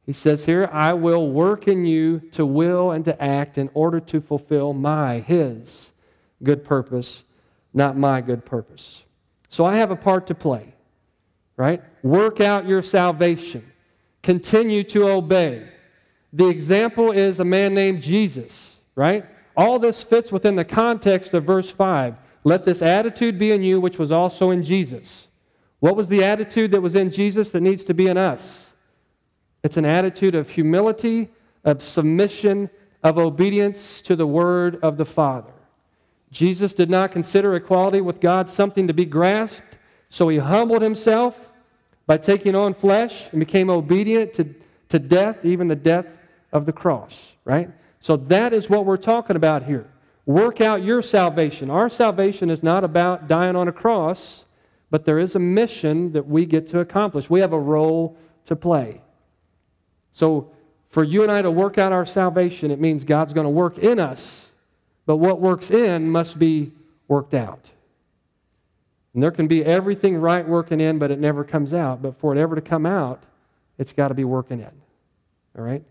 He 0.05 0.13
says 0.13 0.45
here, 0.45 0.69
I 0.71 0.93
will 0.93 1.31
work 1.31 1.67
in 1.67 1.85
you 1.85 2.19
to 2.31 2.45
will 2.45 2.91
and 2.91 3.05
to 3.05 3.21
act 3.21 3.57
in 3.57 3.69
order 3.73 3.99
to 3.99 4.19
fulfill 4.19 4.73
my, 4.73 5.19
his 5.19 5.91
good 6.43 6.63
purpose, 6.65 7.23
not 7.73 7.97
my 7.97 8.19
good 8.19 8.45
purpose. 8.45 9.05
So 9.47 9.65
I 9.65 9.77
have 9.77 9.91
a 9.91 9.95
part 9.95 10.27
to 10.27 10.35
play, 10.35 10.73
right? 11.55 11.81
Work 12.03 12.41
out 12.41 12.67
your 12.67 12.81
salvation. 12.81 13.70
Continue 14.21 14.83
to 14.85 15.09
obey. 15.09 15.67
The 16.33 16.47
example 16.47 17.11
is 17.11 17.39
a 17.39 17.45
man 17.45 17.73
named 17.73 18.01
Jesus, 18.01 18.77
right? 18.95 19.25
All 19.57 19.79
this 19.79 20.03
fits 20.03 20.31
within 20.31 20.55
the 20.55 20.65
context 20.65 21.33
of 21.33 21.43
verse 21.43 21.69
5. 21.69 22.15
Let 22.43 22.65
this 22.65 22.81
attitude 22.81 23.37
be 23.37 23.51
in 23.51 23.61
you, 23.61 23.81
which 23.81 23.99
was 23.99 24.11
also 24.11 24.51
in 24.51 24.63
Jesus. 24.63 25.27
What 25.79 25.95
was 25.95 26.07
the 26.07 26.23
attitude 26.23 26.71
that 26.71 26.81
was 26.81 26.95
in 26.95 27.11
Jesus 27.11 27.51
that 27.51 27.61
needs 27.61 27.83
to 27.83 27.93
be 27.93 28.07
in 28.07 28.17
us? 28.17 28.73
It's 29.63 29.77
an 29.77 29.85
attitude 29.85 30.35
of 30.35 30.49
humility, 30.49 31.29
of 31.63 31.83
submission, 31.83 32.69
of 33.03 33.17
obedience 33.17 34.01
to 34.01 34.15
the 34.15 34.27
word 34.27 34.79
of 34.83 34.97
the 34.97 35.05
Father. 35.05 35.51
Jesus 36.31 36.73
did 36.73 36.89
not 36.89 37.11
consider 37.11 37.55
equality 37.55 38.01
with 38.01 38.21
God 38.21 38.47
something 38.47 38.87
to 38.87 38.93
be 38.93 39.05
grasped, 39.05 39.77
so 40.09 40.29
he 40.29 40.37
humbled 40.37 40.81
himself 40.81 41.50
by 42.11 42.17
taking 42.17 42.55
on 42.55 42.73
flesh 42.73 43.29
and 43.31 43.39
became 43.39 43.69
obedient 43.69 44.33
to, 44.33 44.43
to 44.89 44.99
death, 44.99 45.45
even 45.45 45.69
the 45.69 45.77
death 45.77 46.05
of 46.51 46.65
the 46.65 46.73
cross, 46.73 47.35
right? 47.45 47.69
So 48.01 48.17
that 48.17 48.51
is 48.51 48.69
what 48.69 48.85
we're 48.85 48.97
talking 48.97 49.37
about 49.37 49.63
here. 49.63 49.89
Work 50.25 50.59
out 50.59 50.83
your 50.83 51.01
salvation. 51.01 51.69
Our 51.69 51.87
salvation 51.87 52.49
is 52.49 52.63
not 52.63 52.83
about 52.83 53.29
dying 53.29 53.55
on 53.55 53.69
a 53.69 53.71
cross, 53.71 54.43
but 54.89 55.05
there 55.05 55.19
is 55.19 55.35
a 55.35 55.39
mission 55.39 56.11
that 56.11 56.27
we 56.27 56.45
get 56.45 56.67
to 56.71 56.81
accomplish. 56.81 57.29
We 57.29 57.39
have 57.39 57.53
a 57.53 57.59
role 57.59 58.17
to 58.43 58.57
play. 58.57 58.99
So 60.11 60.51
for 60.89 61.05
you 61.05 61.23
and 61.23 61.31
I 61.31 61.41
to 61.41 61.49
work 61.49 61.77
out 61.77 61.93
our 61.93 62.05
salvation, 62.05 62.71
it 62.71 62.81
means 62.81 63.05
God's 63.05 63.31
going 63.31 63.45
to 63.45 63.49
work 63.49 63.77
in 63.77 64.01
us, 64.01 64.49
but 65.05 65.15
what 65.15 65.39
works 65.39 65.71
in 65.71 66.09
must 66.09 66.37
be 66.37 66.73
worked 67.07 67.33
out. 67.33 67.69
And 69.13 69.21
there 69.21 69.31
can 69.31 69.47
be 69.47 69.63
everything 69.65 70.17
right 70.17 70.47
working 70.47 70.79
in, 70.79 70.99
but 70.99 71.11
it 71.11 71.19
never 71.19 71.43
comes 71.43 71.73
out. 71.73 72.01
But 72.01 72.17
for 72.19 72.35
it 72.35 72.39
ever 72.39 72.55
to 72.55 72.61
come 72.61 72.85
out, 72.85 73.23
it's 73.77 73.93
got 73.93 74.07
to 74.07 74.13
be 74.13 74.23
working 74.23 74.59
in. 74.59 74.71
All 75.57 75.63
right? 75.63 75.83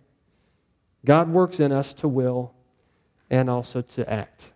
God 1.04 1.28
works 1.30 1.60
in 1.60 1.72
us 1.72 1.92
to 1.94 2.08
will 2.08 2.52
and 3.30 3.50
also 3.50 3.82
to 3.82 4.10
act. 4.10 4.50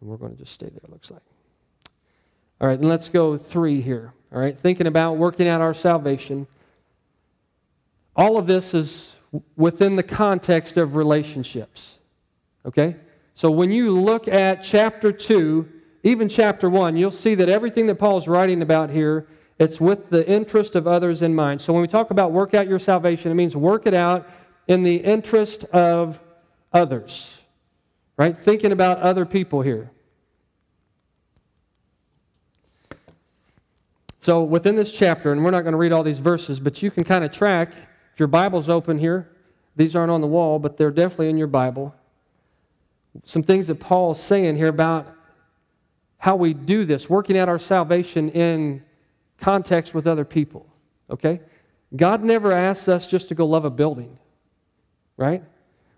And 0.00 0.08
we're 0.08 0.16
going 0.16 0.32
to 0.32 0.38
just 0.38 0.52
stay 0.52 0.68
there, 0.68 0.80
it 0.84 0.90
looks 0.90 1.10
like. 1.10 1.22
All 2.60 2.68
right, 2.68 2.78
then 2.78 2.88
let's 2.88 3.08
go 3.08 3.36
three 3.36 3.80
here. 3.80 4.12
All 4.32 4.40
right, 4.40 4.56
thinking 4.56 4.86
about 4.86 5.16
working 5.16 5.48
out 5.48 5.60
our 5.60 5.74
salvation. 5.74 6.46
All 8.14 8.36
of 8.36 8.46
this 8.46 8.74
is 8.74 9.16
within 9.56 9.96
the 9.96 10.02
context 10.02 10.76
of 10.76 10.96
relationships. 10.96 11.98
Okay? 12.66 12.96
So 13.34 13.50
when 13.50 13.70
you 13.70 13.98
look 13.98 14.26
at 14.26 14.62
chapter 14.62 15.12
2, 15.12 15.68
even 16.08 16.28
chapter 16.28 16.70
1, 16.70 16.96
you'll 16.96 17.10
see 17.10 17.34
that 17.34 17.48
everything 17.48 17.86
that 17.86 17.96
Paul's 17.96 18.26
writing 18.26 18.62
about 18.62 18.90
here, 18.90 19.26
it's 19.58 19.80
with 19.80 20.08
the 20.08 20.26
interest 20.28 20.74
of 20.74 20.86
others 20.86 21.22
in 21.22 21.34
mind. 21.34 21.60
So 21.60 21.72
when 21.72 21.82
we 21.82 21.88
talk 21.88 22.10
about 22.10 22.32
work 22.32 22.54
out 22.54 22.66
your 22.66 22.78
salvation, 22.78 23.30
it 23.30 23.34
means 23.34 23.54
work 23.54 23.86
it 23.86 23.94
out 23.94 24.28
in 24.66 24.82
the 24.82 24.96
interest 24.96 25.64
of 25.64 26.18
others. 26.72 27.34
Right? 28.16 28.36
Thinking 28.36 28.72
about 28.72 28.98
other 28.98 29.24
people 29.24 29.60
here. 29.60 29.90
So 34.20 34.42
within 34.42 34.76
this 34.76 34.90
chapter, 34.90 35.30
and 35.32 35.44
we're 35.44 35.50
not 35.50 35.62
going 35.62 35.72
to 35.72 35.78
read 35.78 35.92
all 35.92 36.02
these 36.02 36.18
verses, 36.18 36.58
but 36.58 36.82
you 36.82 36.90
can 36.90 37.04
kind 37.04 37.24
of 37.24 37.30
track, 37.30 37.72
if 38.12 38.18
your 38.18 38.28
Bible's 38.28 38.68
open 38.68 38.98
here, 38.98 39.30
these 39.76 39.94
aren't 39.94 40.10
on 40.10 40.20
the 40.20 40.26
wall, 40.26 40.58
but 40.58 40.76
they're 40.76 40.90
definitely 40.90 41.30
in 41.30 41.38
your 41.38 41.46
Bible. 41.46 41.94
Some 43.24 43.42
things 43.42 43.68
that 43.68 43.76
Paul's 43.76 44.20
saying 44.20 44.56
here 44.56 44.68
about 44.68 45.14
how 46.18 46.36
we 46.36 46.52
do 46.52 46.84
this, 46.84 47.08
working 47.08 47.38
out 47.38 47.48
our 47.48 47.58
salvation 47.58 48.28
in 48.30 48.82
context 49.38 49.94
with 49.94 50.06
other 50.06 50.24
people. 50.24 50.66
Okay? 51.08 51.40
God 51.96 52.22
never 52.22 52.52
asks 52.52 52.88
us 52.88 53.06
just 53.06 53.28
to 53.30 53.34
go 53.34 53.46
love 53.46 53.64
a 53.64 53.70
building, 53.70 54.18
right? 55.16 55.42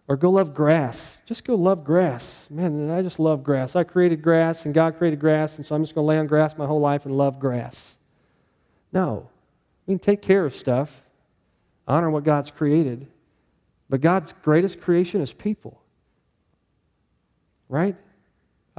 Or 0.07 0.17
go 0.17 0.31
love 0.31 0.55
grass. 0.55 1.19
Just 1.25 1.45
go 1.45 1.55
love 1.55 1.85
grass. 1.85 2.47
Man, 2.51 2.91
I 2.91 3.03
just 3.03 3.19
love 3.19 3.43
grass. 3.43 3.75
I 3.75 3.85
created 3.85 4.23
grass 4.23 4.67
and 4.67 4.75
God 4.75 4.99
created 4.99 5.19
grass, 5.19 5.57
and 5.57 5.67
so 5.67 5.75
I'm 5.75 5.83
just 5.83 5.95
going 5.95 6.05
to 6.05 6.09
lay 6.09 6.19
on 6.19 6.27
grass 6.27 6.57
my 6.57 6.67
whole 6.67 6.81
life 6.81 7.07
and 7.07 7.17
love 7.17 7.41
grass. 7.41 7.97
No. 8.93 9.29
I 9.87 9.91
mean, 9.91 9.99
take 9.99 10.21
care 10.21 10.45
of 10.45 10.55
stuff, 10.55 11.03
honor 11.89 12.11
what 12.11 12.25
God's 12.25 12.51
created, 12.51 13.07
but 13.89 14.01
God's 14.01 14.33
greatest 14.33 14.81
creation 14.81 15.21
is 15.21 15.33
people. 15.33 15.81
Right? 17.69 17.97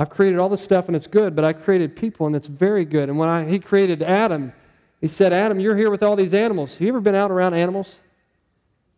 I've 0.02 0.10
created 0.10 0.40
all 0.40 0.50
this 0.50 0.64
stuff 0.64 0.88
and 0.88 0.96
it's 0.96 1.06
good, 1.06 1.36
but 1.36 1.46
I 1.46 1.54
created 1.54 1.96
people 1.96 2.26
and 2.26 2.36
it's 2.36 2.48
very 2.48 2.86
good. 2.86 3.08
And 3.08 3.20
when 3.20 3.30
I, 3.30 3.48
he 3.48 3.60
created 3.60 4.02
Adam, 4.02 4.52
he 5.00 5.08
said, 5.08 5.32
Adam, 5.32 5.60
you're 5.60 5.78
here 5.78 5.92
with 5.92 6.02
all 6.02 6.16
these 6.16 6.34
animals. 6.34 6.74
Have 6.74 6.82
you 6.82 6.88
ever 6.88 7.00
been 7.00 7.14
out 7.14 7.30
around 7.30 7.54
animals? 7.54 8.00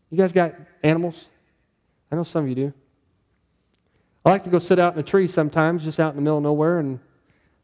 You 0.09 0.17
guys 0.17 0.31
got 0.31 0.55
animals? 0.81 1.27
I 2.09 2.15
know 2.15 2.23
some 2.23 2.43
of 2.43 2.49
you 2.49 2.55
do. 2.55 2.73
I 4.23 4.29
like 4.29 4.45
to 4.45 4.49
go 4.49 4.59
sit 4.59 4.79
out 4.79 4.93
in 4.93 4.99
a 5.01 5.03
tree 5.03 5.27
sometimes, 5.27 5.83
just 5.83 5.99
out 5.99 6.11
in 6.11 6.15
the 6.15 6.21
middle 6.21 6.37
of 6.37 6.43
nowhere, 6.43 6.79
and 6.79 7.01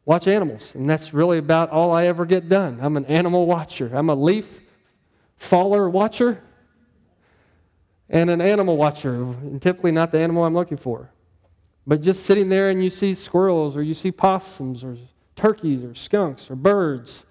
watch 0.04 0.28
animals. 0.28 0.74
And 0.74 0.88
that's 0.90 1.14
really 1.14 1.38
about 1.38 1.70
all 1.70 1.94
I 1.94 2.08
ever 2.08 2.26
get 2.26 2.46
done. 2.50 2.78
I'm 2.82 2.98
an 2.98 3.06
animal 3.06 3.46
watcher. 3.46 3.90
I'm 3.94 4.10
a 4.10 4.14
leaf 4.14 4.60
faller 5.36 5.88
watcher 5.88 6.42
and 8.10 8.28
an 8.28 8.42
animal 8.42 8.76
watcher, 8.76 9.14
and 9.14 9.62
typically 9.62 9.92
not 9.92 10.12
the 10.12 10.18
animal 10.18 10.44
I'm 10.44 10.52
looking 10.52 10.76
for. 10.76 11.10
But 11.90 12.02
just 12.02 12.22
sitting 12.22 12.48
there 12.48 12.70
and 12.70 12.84
you 12.84 12.88
see 12.88 13.14
squirrels 13.14 13.76
or 13.76 13.82
you 13.82 13.94
see 13.94 14.12
possums 14.12 14.84
or 14.84 14.96
turkeys 15.34 15.82
or 15.82 15.92
skunks 15.92 16.48
or 16.48 16.54
birds, 16.54 17.26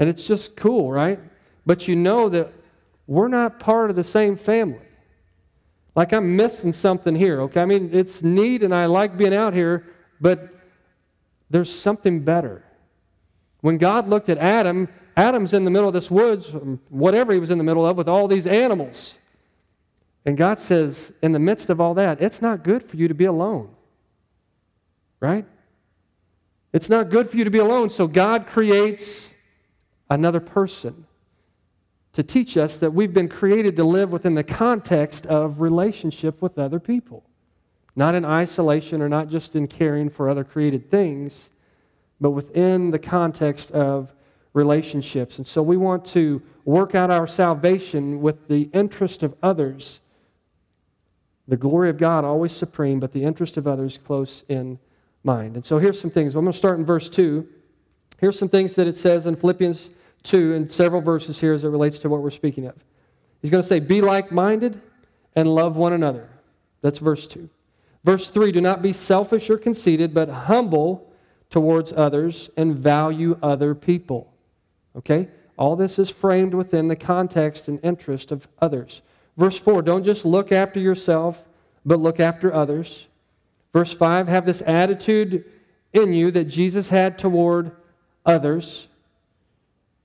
and 0.00 0.10
it's 0.10 0.26
just 0.26 0.56
cool, 0.56 0.90
right? 0.90 1.20
But 1.64 1.86
you 1.86 1.94
know 1.94 2.28
that 2.28 2.52
we're 3.06 3.28
not 3.28 3.60
part 3.60 3.88
of 3.88 3.94
the 3.94 4.02
same 4.02 4.36
family. 4.36 4.80
Like 5.94 6.12
I'm 6.12 6.34
missing 6.34 6.72
something 6.72 7.14
here, 7.14 7.42
okay? 7.42 7.62
I 7.62 7.66
mean, 7.66 7.90
it's 7.92 8.20
neat 8.20 8.64
and 8.64 8.74
I 8.74 8.86
like 8.86 9.16
being 9.16 9.32
out 9.32 9.54
here, 9.54 9.86
but 10.20 10.56
there's 11.48 11.72
something 11.72 12.18
better. 12.18 12.64
When 13.60 13.78
God 13.78 14.08
looked 14.08 14.28
at 14.28 14.38
Adam, 14.38 14.88
Adam's 15.16 15.52
in 15.52 15.64
the 15.64 15.70
middle 15.70 15.86
of 15.86 15.94
this 15.94 16.10
woods, 16.10 16.52
um, 16.52 16.80
whatever 16.88 17.32
he 17.32 17.38
was 17.38 17.50
in 17.50 17.58
the 17.58 17.64
middle 17.64 17.86
of, 17.86 17.96
with 17.96 18.08
all 18.08 18.26
these 18.26 18.48
animals. 18.48 19.16
And 20.26 20.36
God 20.36 20.58
says, 20.58 21.12
in 21.22 21.30
the 21.30 21.38
midst 21.38 21.70
of 21.70 21.80
all 21.80 21.94
that, 21.94 22.20
it's 22.20 22.42
not 22.42 22.64
good 22.64 22.82
for 22.82 22.96
you 22.96 23.06
to 23.06 23.14
be 23.14 23.26
alone. 23.26 23.76
Right? 25.20 25.46
It's 26.72 26.88
not 26.88 27.10
good 27.10 27.28
for 27.28 27.36
you 27.36 27.44
to 27.44 27.50
be 27.50 27.58
alone. 27.58 27.90
So 27.90 28.06
God 28.06 28.46
creates 28.46 29.30
another 30.08 30.40
person 30.40 31.06
to 32.12 32.22
teach 32.22 32.56
us 32.56 32.76
that 32.78 32.92
we've 32.92 33.14
been 33.14 33.28
created 33.28 33.76
to 33.76 33.84
live 33.84 34.10
within 34.10 34.34
the 34.34 34.42
context 34.42 35.26
of 35.26 35.60
relationship 35.60 36.42
with 36.42 36.58
other 36.58 36.80
people. 36.80 37.22
Not 37.94 38.14
in 38.14 38.24
isolation 38.24 39.02
or 39.02 39.08
not 39.08 39.28
just 39.28 39.54
in 39.54 39.66
caring 39.66 40.10
for 40.10 40.28
other 40.28 40.44
created 40.44 40.90
things, 40.90 41.50
but 42.20 42.30
within 42.30 42.90
the 42.90 42.98
context 42.98 43.70
of 43.72 44.12
relationships. 44.52 45.38
And 45.38 45.46
so 45.46 45.62
we 45.62 45.76
want 45.76 46.04
to 46.06 46.42
work 46.64 46.94
out 46.94 47.10
our 47.10 47.26
salvation 47.26 48.20
with 48.20 48.48
the 48.48 48.62
interest 48.72 49.22
of 49.22 49.34
others. 49.42 50.00
The 51.46 51.56
glory 51.56 51.90
of 51.90 51.96
God 51.96 52.24
always 52.24 52.52
supreme, 52.52 53.00
but 53.00 53.12
the 53.12 53.24
interest 53.24 53.56
of 53.56 53.66
others 53.66 53.98
close 53.98 54.44
in 54.48 54.78
mind. 55.24 55.56
And 55.56 55.64
so 55.64 55.78
here's 55.78 56.00
some 56.00 56.10
things. 56.10 56.34
I'm 56.34 56.44
going 56.44 56.52
to 56.52 56.58
start 56.58 56.78
in 56.78 56.84
verse 56.84 57.08
2. 57.08 57.46
Here's 58.18 58.38
some 58.38 58.48
things 58.48 58.74
that 58.74 58.86
it 58.86 58.96
says 58.96 59.26
in 59.26 59.36
Philippians 59.36 59.90
2 60.24 60.54
and 60.54 60.70
several 60.70 61.00
verses 61.00 61.40
here 61.40 61.52
as 61.52 61.64
it 61.64 61.68
relates 61.68 61.98
to 62.00 62.08
what 62.08 62.22
we're 62.22 62.30
speaking 62.30 62.66
of. 62.66 62.74
He's 63.40 63.50
going 63.50 63.62
to 63.62 63.68
say, 63.68 63.80
Be 63.80 64.00
like 64.00 64.30
minded 64.30 64.80
and 65.36 65.54
love 65.54 65.76
one 65.76 65.92
another. 65.92 66.28
That's 66.82 66.98
verse 66.98 67.26
2. 67.26 67.48
Verse 68.04 68.28
3 68.28 68.52
Do 68.52 68.60
not 68.60 68.82
be 68.82 68.92
selfish 68.92 69.50
or 69.50 69.58
conceited, 69.58 70.14
but 70.14 70.28
humble 70.28 71.10
towards 71.48 71.92
others 71.92 72.50
and 72.56 72.74
value 72.74 73.38
other 73.42 73.74
people. 73.74 74.32
Okay? 74.96 75.28
All 75.56 75.76
this 75.76 75.98
is 75.98 76.08
framed 76.08 76.54
within 76.54 76.88
the 76.88 76.96
context 76.96 77.68
and 77.68 77.78
interest 77.82 78.32
of 78.32 78.48
others. 78.60 79.02
Verse 79.36 79.58
4 79.58 79.82
Don't 79.82 80.04
just 80.04 80.24
look 80.24 80.52
after 80.52 80.80
yourself, 80.80 81.44
but 81.84 82.00
look 82.00 82.20
after 82.20 82.52
others. 82.52 83.06
Verse 83.72 83.92
5 83.92 84.28
Have 84.28 84.46
this 84.46 84.62
attitude 84.66 85.44
in 85.92 86.12
you 86.12 86.30
that 86.30 86.44
Jesus 86.44 86.88
had 86.88 87.18
toward 87.18 87.72
others. 88.24 88.86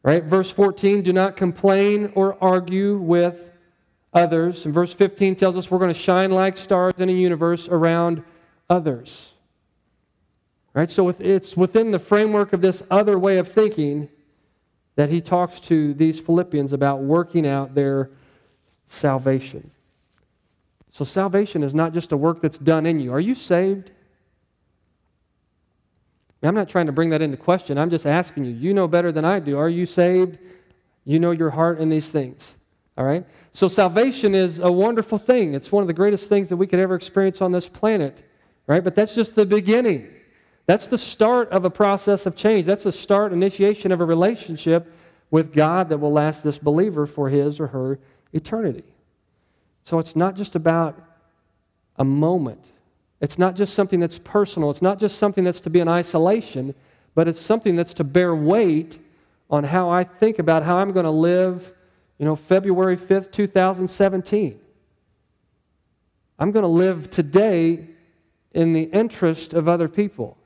Right? 0.03 0.23
Verse 0.23 0.51
14 0.51 1.01
Do 1.01 1.13
not 1.13 1.35
complain 1.35 2.11
or 2.15 2.37
argue 2.41 2.97
with 2.97 3.39
others. 4.13 4.65
And 4.65 4.73
verse 4.73 4.93
15 4.93 5.35
tells 5.35 5.57
us 5.57 5.69
we're 5.69 5.79
going 5.79 5.93
to 5.93 5.99
shine 5.99 6.31
like 6.31 6.57
stars 6.57 6.93
in 6.97 7.09
a 7.09 7.13
universe 7.13 7.67
around 7.67 8.23
others. 8.69 9.33
Right? 10.73 10.89
So 10.89 11.09
it's 11.09 11.55
within 11.55 11.91
the 11.91 11.99
framework 11.99 12.53
of 12.53 12.61
this 12.61 12.83
other 12.91 13.17
way 13.17 13.37
of 13.37 13.47
thinking 13.47 14.09
that 14.95 15.09
he 15.09 15.21
talks 15.21 15.59
to 15.61 15.93
these 15.93 16.19
Philippians 16.19 16.73
about 16.73 17.01
working 17.01 17.47
out 17.47 17.75
their 17.75 18.09
salvation. 18.85 19.71
So 20.95 21.03
salvation 21.03 21.61
is 21.61 21.73
not 21.73 21.93
just 21.93 22.13
a 22.13 22.17
work 22.17 22.41
that's 22.41 22.57
done 22.57 22.85
in 22.85 23.01
you. 23.01 23.11
Are 23.11 23.19
you 23.19 23.35
saved? 23.35 23.91
I'm 26.41 26.55
not 26.55 26.69
trying 26.69 26.85
to 26.85 26.93
bring 26.93 27.09
that 27.09 27.21
into 27.21 27.35
question. 27.35 27.77
I'm 27.77 27.89
just 27.89 28.05
asking 28.05 28.45
you. 28.45 28.53
You 28.53 28.73
know 28.73 28.87
better 28.87 29.11
than 29.11 29.25
I 29.25 29.41
do. 29.41 29.57
Are 29.57 29.67
you 29.67 29.85
saved? 29.85 30.37
You 31.03 31.19
know 31.19 31.31
your 31.31 31.49
heart 31.49 31.81
in 31.81 31.89
these 31.89 32.07
things. 32.07 32.55
All 32.97 33.03
right? 33.03 33.25
So 33.51 33.67
salvation 33.67 34.33
is 34.33 34.59
a 34.59 34.71
wonderful 34.71 35.17
thing. 35.17 35.53
It's 35.53 35.69
one 35.69 35.83
of 35.83 35.87
the 35.87 35.93
greatest 35.93 36.29
things 36.29 36.47
that 36.47 36.55
we 36.55 36.65
could 36.65 36.79
ever 36.79 36.95
experience 36.95 37.41
on 37.41 37.51
this 37.51 37.67
planet, 37.67 38.23
right? 38.65 38.81
But 38.81 38.95
that's 38.95 39.13
just 39.13 39.35
the 39.35 39.45
beginning. 39.45 40.07
That's 40.65 40.87
the 40.87 40.97
start 40.97 41.49
of 41.49 41.65
a 41.65 41.69
process 41.69 42.25
of 42.25 42.37
change. 42.37 42.65
That's 42.65 42.85
the 42.85 42.91
start, 42.93 43.33
initiation 43.33 43.91
of 43.91 43.99
a 43.99 44.05
relationship 44.05 44.93
with 45.29 45.51
God 45.51 45.89
that 45.89 45.97
will 45.97 46.13
last 46.13 46.41
this 46.41 46.57
believer 46.57 47.05
for 47.05 47.27
his 47.27 47.59
or 47.59 47.67
her 47.67 47.99
eternity. 48.31 48.85
So 49.85 49.99
it's 49.99 50.15
not 50.15 50.35
just 50.35 50.55
about 50.55 51.01
a 51.95 52.03
moment. 52.03 52.63
It's 53.21 53.37
not 53.37 53.55
just 53.55 53.73
something 53.73 54.01
that's 54.01 54.19
personal. 54.19 54.69
It's 54.71 54.81
not 54.81 54.99
just 54.99 55.17
something 55.17 55.43
that's 55.43 55.61
to 55.61 55.69
be 55.69 55.79
in 55.79 55.87
isolation, 55.87 56.75
but 57.13 57.27
it's 57.27 57.39
something 57.39 57.77
that's 57.77 57.93
to 57.95 58.03
bear 58.03 58.35
weight 58.35 58.99
on 59.49 59.63
how 59.63 59.89
I 59.89 60.03
think 60.03 60.39
about 60.39 60.63
how 60.63 60.79
I'm 60.79 60.91
going 60.91 61.05
to 61.05 61.11
live 61.11 61.71
you 62.17 62.25
know, 62.25 62.35
February 62.35 62.97
5th, 62.97 63.31
2017. 63.31 64.59
I'm 66.39 66.51
going 66.51 66.63
to 66.63 66.67
live 66.67 67.09
today 67.09 67.87
in 68.53 68.73
the 68.73 68.83
interest 68.83 69.53
of 69.53 69.67
other 69.67 69.87
people. 69.87 70.37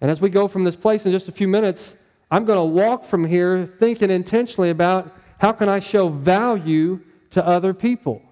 And 0.00 0.10
as 0.10 0.20
we 0.20 0.28
go 0.28 0.46
from 0.46 0.64
this 0.64 0.76
place 0.76 1.06
in 1.06 1.12
just 1.12 1.28
a 1.28 1.32
few 1.32 1.48
minutes, 1.48 1.94
I'm 2.30 2.44
going 2.44 2.58
to 2.58 2.64
walk 2.64 3.04
from 3.04 3.24
here 3.24 3.66
thinking 3.66 4.10
intentionally 4.10 4.70
about 4.70 5.14
how 5.38 5.52
can 5.52 5.68
I 5.68 5.80
show 5.80 6.08
value 6.08 7.00
to 7.30 7.46
other 7.46 7.74
people. 7.74 8.22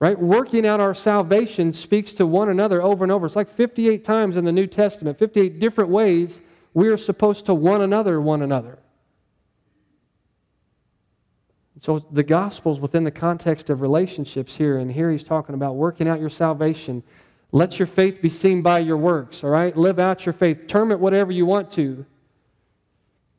Right? 0.00 0.18
Working 0.18 0.66
out 0.66 0.80
our 0.80 0.94
salvation 0.94 1.72
speaks 1.72 2.12
to 2.14 2.26
one 2.26 2.48
another 2.48 2.82
over 2.82 3.04
and 3.04 3.12
over. 3.12 3.26
It's 3.26 3.36
like 3.36 3.48
58 3.48 4.04
times 4.04 4.36
in 4.36 4.44
the 4.44 4.50
New 4.50 4.66
Testament, 4.66 5.18
58 5.18 5.60
different 5.60 5.90
ways 5.90 6.40
we 6.74 6.88
are 6.88 6.96
supposed 6.96 7.46
to 7.46 7.54
one 7.54 7.82
another 7.82 8.20
one 8.20 8.42
another. 8.42 8.78
So 11.80 11.98
the 12.10 12.22
gospel's 12.22 12.80
within 12.80 13.04
the 13.04 13.10
context 13.10 13.68
of 13.70 13.80
relationships 13.80 14.56
here, 14.56 14.78
and 14.78 14.90
here 14.90 15.10
he's 15.10 15.24
talking 15.24 15.54
about 15.54 15.74
working 15.74 16.08
out 16.08 16.20
your 16.20 16.30
salvation. 16.30 17.02
Let 17.50 17.78
your 17.78 17.86
faith 17.86 18.22
be 18.22 18.28
seen 18.28 18.62
by 18.62 18.78
your 18.78 18.96
works, 18.96 19.42
all 19.42 19.50
right? 19.50 19.76
Live 19.76 19.98
out 19.98 20.24
your 20.24 20.32
faith. 20.32 20.66
Term 20.68 20.92
it 20.92 21.00
whatever 21.00 21.32
you 21.32 21.44
want 21.44 21.72
to. 21.72 22.06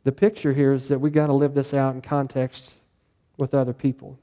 The 0.04 0.12
picture 0.12 0.54
here 0.54 0.74
is 0.74 0.90
that 0.90 1.00
we 1.00 1.10
got 1.10 1.28
to 1.28 1.34
live 1.34 1.54
this 1.54 1.74
out 1.74 1.96
in 1.96 2.02
context 2.02 2.74
with 3.38 3.54
other 3.54 3.74
people. 3.74 4.20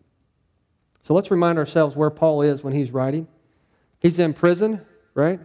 So 1.10 1.14
let's 1.14 1.32
remind 1.32 1.58
ourselves 1.58 1.96
where 1.96 2.08
Paul 2.08 2.42
is 2.42 2.62
when 2.62 2.72
he's 2.72 2.92
writing. 2.92 3.26
He's 3.98 4.20
in 4.20 4.32
prison, 4.32 4.80
right? 5.12 5.40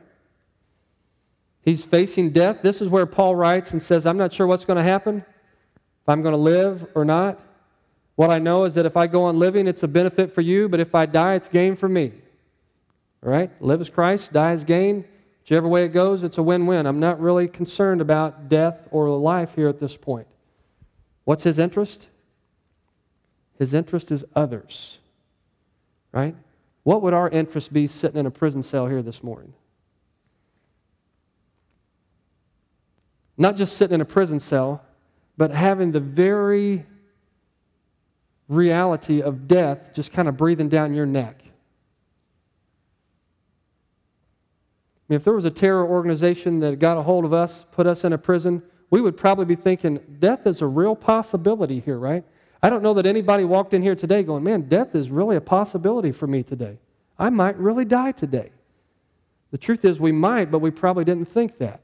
He's 1.63 1.83
facing 1.83 2.33
death. 2.33 2.59
This 2.61 2.83
is 2.83 2.87
where 2.87 3.07
Paul 3.07 3.35
writes 3.35 3.71
and 3.71 3.81
says, 3.81 4.05
I'm 4.05 4.15
not 4.15 4.31
sure 4.31 4.45
what's 4.45 4.63
going 4.63 4.77
to 4.77 4.83
happen, 4.83 5.25
if 5.25 6.07
I'm 6.07 6.21
going 6.21 6.33
to 6.33 6.37
live 6.37 6.85
or 6.93 7.03
not. 7.03 7.39
What 8.13 8.29
I 8.29 8.37
know 8.37 8.65
is 8.65 8.75
that 8.75 8.85
if 8.85 8.95
I 8.95 9.07
go 9.07 9.23
on 9.23 9.39
living, 9.39 9.65
it's 9.65 9.81
a 9.81 9.87
benefit 9.87 10.35
for 10.35 10.41
you, 10.41 10.69
but 10.69 10.79
if 10.79 10.93
I 10.93 11.07
die, 11.07 11.33
it's 11.33 11.47
gain 11.47 11.75
for 11.75 11.89
me. 11.89 12.11
All 13.25 13.31
right? 13.31 13.49
Live 13.59 13.81
as 13.81 13.89
Christ, 13.89 14.33
die 14.33 14.51
as 14.51 14.65
gain. 14.65 15.03
Whichever 15.41 15.67
way 15.67 15.85
it 15.85 15.93
goes, 15.93 16.21
it's 16.21 16.37
a 16.37 16.43
win 16.43 16.67
win. 16.67 16.85
I'm 16.85 16.99
not 16.99 17.19
really 17.19 17.47
concerned 17.47 18.01
about 18.01 18.49
death 18.49 18.87
or 18.91 19.09
life 19.09 19.55
here 19.55 19.69
at 19.69 19.79
this 19.79 19.97
point. 19.97 20.27
What's 21.23 21.41
his 21.41 21.57
interest? 21.57 22.05
His 23.57 23.73
interest 23.73 24.11
is 24.11 24.23
others. 24.35 24.99
Right? 26.15 26.35
What 26.83 27.01
would 27.01 27.13
our 27.13 27.29
interest 27.29 27.73
be 27.73 27.87
sitting 27.87 28.17
in 28.17 28.25
a 28.25 28.31
prison 28.31 28.63
cell 28.63 28.87
here 28.87 29.01
this 29.01 29.21
morning? 29.21 29.53
Not 33.37 33.57
just 33.57 33.75
sitting 33.75 33.95
in 33.95 34.01
a 34.01 34.05
prison 34.05 34.39
cell, 34.39 34.81
but 35.35 35.51
having 35.51 35.91
the 35.91 35.99
very 35.99 36.85
reality 38.47 39.21
of 39.21 39.45
death 39.47 39.93
just 39.93 40.13
kind 40.13 40.29
of 40.29 40.37
breathing 40.37 40.69
down 40.69 40.93
your 40.93 41.05
neck. 41.05 41.41
I 41.43 41.49
mean, 45.09 45.17
if 45.17 45.25
there 45.25 45.33
was 45.33 45.45
a 45.45 45.51
terror 45.51 45.85
organization 45.85 46.59
that 46.61 46.79
got 46.79 46.97
a 46.97 47.01
hold 47.01 47.25
of 47.25 47.33
us, 47.33 47.65
put 47.71 47.87
us 47.87 48.05
in 48.05 48.13
a 48.13 48.17
prison, 48.17 48.63
we 48.89 49.01
would 49.01 49.17
probably 49.17 49.45
be 49.45 49.55
thinking, 49.55 49.99
death 50.19 50.47
is 50.47 50.61
a 50.61 50.67
real 50.67 50.95
possibility 50.95 51.81
here, 51.81 51.99
right? 51.99 52.23
I 52.65 52.69
don't 52.71 52.81
know 52.81 52.95
that 52.95 53.05
anybody 53.05 53.43
walked 53.43 53.75
in 53.75 53.83
here 53.83 53.93
today 53.93 54.23
going, 54.23 54.43
man, 54.43 54.63
death 54.63 54.95
is 54.95 55.11
really 55.11 55.35
a 55.35 55.41
possibility 55.41 56.11
for 56.11 56.25
me 56.25 56.41
today. 56.41 56.79
I 57.19 57.29
might 57.29 57.55
really 57.57 57.85
die 57.85 58.11
today. 58.11 58.49
The 59.51 59.59
truth 59.59 59.85
is, 59.85 59.99
we 59.99 60.11
might, 60.11 60.49
but 60.49 60.57
we 60.57 60.71
probably 60.71 61.05
didn't 61.05 61.25
think 61.25 61.59
that. 61.59 61.81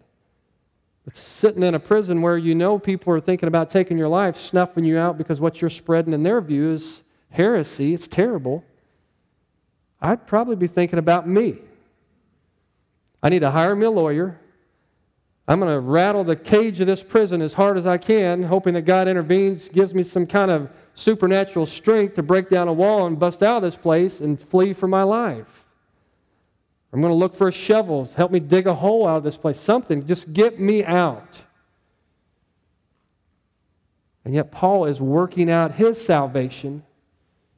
But 1.06 1.16
sitting 1.16 1.62
in 1.62 1.76
a 1.76 1.80
prison 1.80 2.24
where 2.24 2.36
you 2.36 2.56
know 2.56 2.80
people 2.80 3.14
are 3.14 3.22
thinking 3.22 3.46
about 3.46 3.70
taking 3.70 3.96
your 3.96 4.08
life, 4.08 4.38
snuffing 4.38 4.84
you 4.84 4.98
out 4.98 5.20
because 5.20 5.40
what 5.40 5.62
you're 5.62 5.70
spreading 5.70 6.14
in 6.14 6.24
their 6.24 6.42
view 6.42 6.72
is 6.72 7.04
heresy, 7.30 7.94
it's 7.94 8.08
terrible. 8.08 8.64
I'd 10.02 10.26
probably 10.26 10.56
be 10.56 10.66
thinking 10.66 10.98
about 10.98 11.28
me. 11.28 11.60
I 13.22 13.30
need 13.30 13.42
to 13.42 13.52
hire 13.52 13.76
me 13.76 13.86
a 13.86 13.92
lawyer. 13.92 14.41
I'm 15.48 15.60
going 15.60 15.72
to 15.72 15.80
rattle 15.80 16.24
the 16.24 16.36
cage 16.36 16.80
of 16.80 16.88
this 16.88 17.04
prison 17.04 17.42
as 17.42 17.54
hard 17.54 17.78
as 17.78 17.86
I 17.86 17.98
can, 17.98 18.44
hoping 18.44 18.74
that 18.76 18.84
God 18.84 19.08
intervenes, 19.08 19.70
gives 19.70 19.94
me 19.94 20.04
some 20.04 20.26
kind 20.28 20.52
of 20.52 20.70
supernatural 20.94 21.66
strength 21.66 22.16
to 22.16 22.24
break 22.24 22.50
down 22.50 22.68
a 22.68 22.74
wall 22.74 23.08
and 23.08 23.20
bust 23.20 23.42
out 23.42 23.58
of 23.58 23.64
this 23.64 23.76
place 23.76 24.20
and 24.20 24.40
flee 24.40 24.74
for 24.74 24.88
my 24.88 25.04
life. 25.04 25.66
I'm 26.94 27.02
going 27.02 27.12
to 27.12 27.18
look 27.18 27.34
for 27.34 27.48
a 27.48 27.52
shovel. 27.54 28.06
Help 28.06 28.32
me 28.32 28.40
dig 28.40 28.68
a 28.68 28.74
hole 28.74 29.08
out 29.08 29.18
of 29.18 29.24
this 29.24 29.38
place. 29.38 29.60
Something. 29.60 30.06
Just 30.06 30.34
get 30.34 30.60
me 30.60 30.84
out. 30.84 31.40
And 34.26 34.36
yet, 34.36 34.52
Paul 34.52 34.86
is 34.86 35.02
working 35.02 35.50
out 35.50 35.74
his 35.74 36.00
salvation 36.00 36.84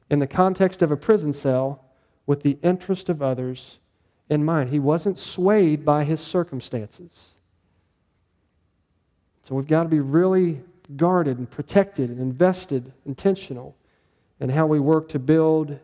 in 0.08 0.20
the 0.20 0.26
context 0.26 0.82
of 0.82 0.90
a 0.90 0.96
prison 0.96 1.32
cell 1.32 1.84
with 2.26 2.42
the 2.42 2.58
interest 2.62 3.08
of 3.08 3.20
others 3.20 3.78
in 4.30 4.44
mind. 4.44 4.70
He 4.70 4.78
wasn't 4.78 5.18
swayed 5.18 5.84
by 5.84 6.04
his 6.04 6.20
circumstances. 6.20 7.33
So 9.44 9.54
we've 9.54 9.66
got 9.66 9.82
to 9.84 9.88
be 9.88 10.00
really 10.00 10.60
guarded 10.96 11.38
and 11.38 11.50
protected 11.50 12.10
and 12.10 12.20
invested, 12.20 12.92
intentional 13.06 13.76
in 14.40 14.48
how 14.48 14.66
we 14.66 14.80
work 14.80 15.08
to 15.10 15.18
build 15.18 15.78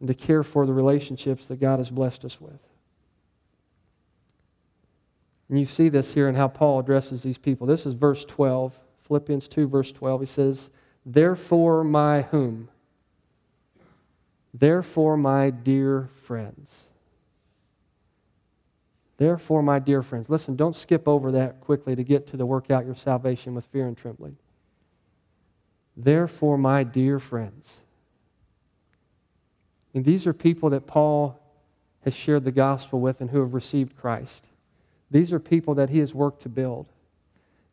and 0.00 0.08
to 0.08 0.14
care 0.14 0.42
for 0.42 0.66
the 0.66 0.72
relationships 0.72 1.46
that 1.48 1.60
God 1.60 1.78
has 1.78 1.90
blessed 1.90 2.24
us 2.24 2.40
with. 2.40 2.58
And 5.48 5.58
you 5.58 5.66
see 5.66 5.88
this 5.88 6.12
here 6.12 6.28
in 6.28 6.34
how 6.34 6.48
Paul 6.48 6.80
addresses 6.80 7.22
these 7.22 7.38
people. 7.38 7.66
This 7.66 7.86
is 7.86 7.94
verse 7.94 8.24
12, 8.24 8.78
Philippians 9.06 9.46
2, 9.48 9.68
verse 9.68 9.92
12. 9.92 10.20
He 10.20 10.26
says, 10.26 10.70
Therefore, 11.04 11.84
my 11.84 12.22
whom? 12.22 12.68
Therefore, 14.52 15.16
my 15.16 15.50
dear 15.50 16.08
friends. 16.24 16.85
Therefore, 19.18 19.62
my 19.62 19.78
dear 19.78 20.02
friends. 20.02 20.28
Listen, 20.28 20.56
don't 20.56 20.76
skip 20.76 21.08
over 21.08 21.32
that 21.32 21.60
quickly 21.60 21.96
to 21.96 22.04
get 22.04 22.26
to 22.28 22.36
the 22.36 22.46
work 22.46 22.70
out 22.70 22.84
your 22.84 22.94
salvation 22.94 23.54
with 23.54 23.64
fear 23.66 23.86
and 23.86 23.96
trembling. 23.96 24.36
Therefore, 25.96 26.58
my 26.58 26.84
dear 26.84 27.18
friends. 27.18 27.76
And 29.94 30.04
these 30.04 30.26
are 30.26 30.34
people 30.34 30.70
that 30.70 30.86
Paul 30.86 31.40
has 32.04 32.14
shared 32.14 32.44
the 32.44 32.52
gospel 32.52 33.00
with 33.00 33.20
and 33.22 33.30
who 33.30 33.40
have 33.40 33.54
received 33.54 33.96
Christ. 33.96 34.46
These 35.10 35.32
are 35.32 35.40
people 35.40 35.74
that 35.76 35.88
he 35.88 36.00
has 36.00 36.14
worked 36.14 36.42
to 36.42 36.48
build. 36.48 36.86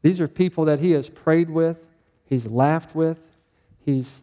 These 0.02 0.22
are 0.22 0.28
people 0.28 0.66
that 0.66 0.80
he 0.80 0.92
has 0.92 1.10
prayed 1.10 1.50
with, 1.50 1.78
he's 2.26 2.46
laughed 2.46 2.96
with, 2.96 3.18
he's 3.86 4.22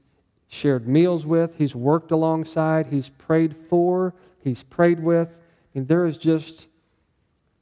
shared 0.49 0.89
meals 0.89 1.27
with, 1.27 1.57
he's 1.57 1.75
worked 1.75 2.11
alongside, 2.11 2.87
he's 2.87 3.09
prayed 3.09 3.55
for, 3.69 4.15
he's 4.43 4.63
prayed 4.63 5.01
with. 5.01 5.29
And 5.75 5.87
there 5.87 6.07
is 6.07 6.17
just, 6.17 6.67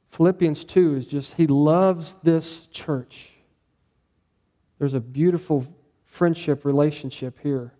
Philippians 0.09 0.65
2 0.65 0.95
is 0.95 1.05
just, 1.05 1.35
he 1.35 1.47
loves 1.47 2.17
this 2.23 2.65
church. 2.67 3.31
There's 4.77 4.93
a 4.93 4.99
beautiful 4.99 5.65
friendship 6.05 6.65
relationship 6.65 7.37
here 7.41 7.73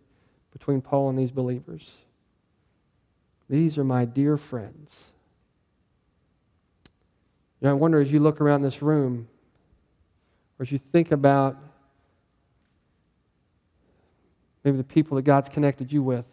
between 0.51 0.81
Paul 0.81 1.09
and 1.09 1.17
these 1.17 1.31
believers. 1.31 1.97
These 3.49 3.77
are 3.77 3.83
my 3.83 4.05
dear 4.05 4.37
friends. 4.37 5.05
You 7.59 7.65
know, 7.65 7.71
I 7.71 7.73
wonder 7.73 7.99
as 7.99 8.11
you 8.11 8.19
look 8.19 8.41
around 8.41 8.61
this 8.61 8.81
room, 8.81 9.27
or 10.57 10.63
as 10.63 10.71
you 10.71 10.77
think 10.77 11.11
about 11.11 11.57
maybe 14.63 14.77
the 14.77 14.83
people 14.83 15.15
that 15.15 15.23
God's 15.23 15.49
connected 15.49 15.91
you 15.91 16.03
with, 16.03 16.25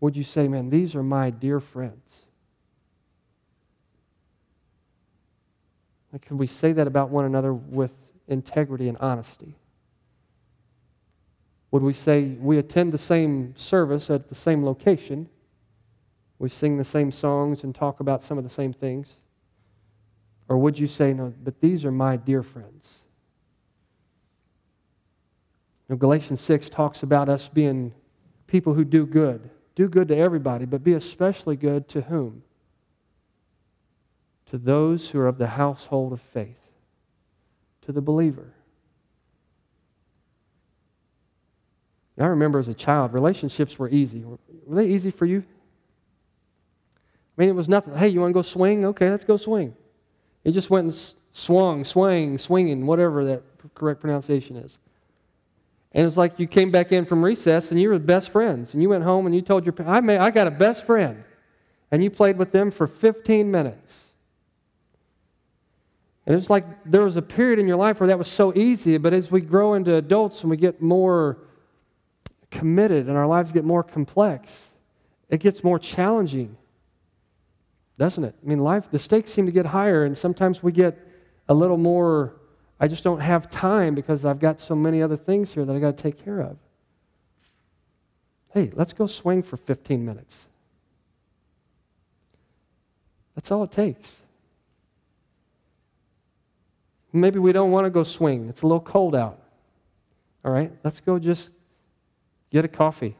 would 0.00 0.16
you 0.16 0.24
say, 0.24 0.48
man, 0.48 0.70
these 0.70 0.94
are 0.94 1.02
my 1.02 1.30
dear 1.30 1.60
friends? 1.60 2.22
Like, 6.12 6.26
could 6.26 6.38
we 6.38 6.46
say 6.46 6.72
that 6.72 6.86
about 6.86 7.10
one 7.10 7.24
another 7.24 7.52
with 7.52 7.94
integrity 8.26 8.88
and 8.88 8.96
honesty? 8.98 9.56
Would 11.70 11.82
we 11.82 11.92
say 11.92 12.36
we 12.40 12.58
attend 12.58 12.92
the 12.92 12.98
same 12.98 13.54
service 13.56 14.08
at 14.08 14.28
the 14.28 14.34
same 14.34 14.64
location? 14.64 15.28
We 16.38 16.48
sing 16.48 16.78
the 16.78 16.84
same 16.84 17.12
songs 17.12 17.64
and 17.64 17.74
talk 17.74 18.00
about 18.00 18.22
some 18.22 18.38
of 18.38 18.44
the 18.44 18.50
same 18.50 18.72
things? 18.72 19.12
Or 20.48 20.56
would 20.56 20.78
you 20.78 20.86
say, 20.86 21.12
no, 21.12 21.34
but 21.42 21.60
these 21.60 21.84
are 21.84 21.92
my 21.92 22.16
dear 22.16 22.42
friends? 22.42 22.98
Galatians 25.96 26.40
6 26.40 26.68
talks 26.68 27.02
about 27.02 27.28
us 27.28 27.48
being 27.48 27.94
people 28.46 28.74
who 28.74 28.84
do 28.84 29.06
good. 29.06 29.48
Do 29.74 29.88
good 29.88 30.08
to 30.08 30.16
everybody, 30.16 30.64
but 30.64 30.84
be 30.84 30.94
especially 30.94 31.56
good 31.56 31.88
to 31.88 32.02
whom? 32.02 32.42
To 34.50 34.58
those 34.58 35.10
who 35.10 35.20
are 35.20 35.26
of 35.26 35.38
the 35.38 35.46
household 35.46 36.12
of 36.12 36.20
faith, 36.20 36.56
to 37.82 37.92
the 37.92 38.00
believer. 38.00 38.54
I 42.18 42.26
remember 42.26 42.58
as 42.58 42.68
a 42.68 42.74
child, 42.74 43.12
relationships 43.12 43.78
were 43.78 43.88
easy. 43.88 44.24
Were 44.66 44.74
they 44.74 44.86
easy 44.86 45.10
for 45.10 45.24
you? 45.24 45.44
I 47.36 47.40
mean, 47.40 47.48
it 47.48 47.54
was 47.54 47.68
nothing. 47.68 47.94
Hey, 47.94 48.08
you 48.08 48.20
want 48.20 48.30
to 48.30 48.34
go 48.34 48.42
swing? 48.42 48.86
Okay, 48.86 49.08
let's 49.08 49.24
go 49.24 49.36
swing. 49.36 49.76
He 50.42 50.50
just 50.50 50.70
went 50.70 50.86
and 50.86 51.12
swung, 51.32 51.84
swang, 51.84 52.36
swinging, 52.38 52.86
whatever 52.86 53.24
that 53.26 53.42
correct 53.74 54.00
pronunciation 54.00 54.56
is. 54.56 54.78
And 55.92 56.06
it's 56.06 56.16
like 56.16 56.38
you 56.38 56.46
came 56.46 56.70
back 56.70 56.90
in 56.90 57.04
from 57.04 57.24
recess 57.24 57.70
and 57.70 57.80
you 57.80 57.88
were 57.88 57.98
best 57.98 58.30
friends. 58.30 58.74
And 58.74 58.82
you 58.82 58.88
went 58.88 59.04
home 59.04 59.26
and 59.26 59.34
you 59.34 59.40
told 59.40 59.64
your 59.64 59.74
I, 59.86 60.00
may, 60.00 60.18
I 60.18 60.30
got 60.30 60.46
a 60.46 60.50
best 60.50 60.84
friend. 60.84 61.22
And 61.90 62.02
you 62.02 62.10
played 62.10 62.36
with 62.36 62.52
them 62.52 62.70
for 62.70 62.86
15 62.86 63.50
minutes. 63.50 64.07
And 66.28 66.36
it's 66.36 66.48
like 66.48 66.64
there 66.84 67.02
was 67.02 67.16
a 67.16 67.22
period 67.22 67.58
in 67.58 67.66
your 67.66 67.76
life 67.76 67.98
where 67.98 68.06
that 68.06 68.18
was 68.18 68.28
so 68.28 68.52
easy, 68.54 68.96
but 68.98 69.12
as 69.12 69.32
we 69.32 69.40
grow 69.40 69.74
into 69.74 69.96
adults 69.96 70.42
and 70.42 70.50
we 70.50 70.56
get 70.56 70.80
more 70.80 71.38
committed 72.52 73.08
and 73.08 73.16
our 73.16 73.26
lives 73.26 73.50
get 73.50 73.64
more 73.64 73.82
complex, 73.82 74.68
it 75.28 75.40
gets 75.40 75.64
more 75.64 75.80
challenging 75.80 76.56
doesn't 77.98 78.22
it? 78.22 78.34
I 78.42 78.48
mean, 78.48 78.60
life, 78.60 78.90
the 78.90 78.98
stakes 78.98 79.30
seem 79.30 79.46
to 79.46 79.52
get 79.52 79.66
higher, 79.66 80.04
and 80.04 80.16
sometimes 80.16 80.62
we 80.62 80.70
get 80.70 80.96
a 81.48 81.54
little 81.54 81.76
more, 81.76 82.36
I 82.78 82.86
just 82.86 83.02
don't 83.02 83.20
have 83.20 83.50
time 83.50 83.94
because 83.94 84.24
I've 84.24 84.38
got 84.38 84.60
so 84.60 84.76
many 84.76 85.02
other 85.02 85.16
things 85.16 85.52
here 85.52 85.64
that 85.64 85.74
I 85.74 85.80
got 85.80 85.96
to 85.96 86.02
take 86.02 86.24
care 86.24 86.40
of. 86.40 86.56
Hey, 88.54 88.70
let's 88.74 88.92
go 88.92 89.06
swing 89.08 89.42
for 89.42 89.56
15 89.56 90.04
minutes. 90.04 90.46
That's 93.34 93.50
all 93.50 93.64
it 93.64 93.72
takes. 93.72 94.16
Maybe 97.12 97.38
we 97.38 97.52
don't 97.52 97.70
want 97.70 97.86
to 97.86 97.90
go 97.90 98.02
swing. 98.02 98.48
It's 98.48 98.62
a 98.62 98.66
little 98.66 98.80
cold 98.80 99.14
out. 99.14 99.40
All 100.44 100.52
right, 100.52 100.72
let's 100.84 101.00
go 101.00 101.18
just 101.18 101.50
get 102.50 102.64
a 102.64 102.68
coffee. 102.68 103.16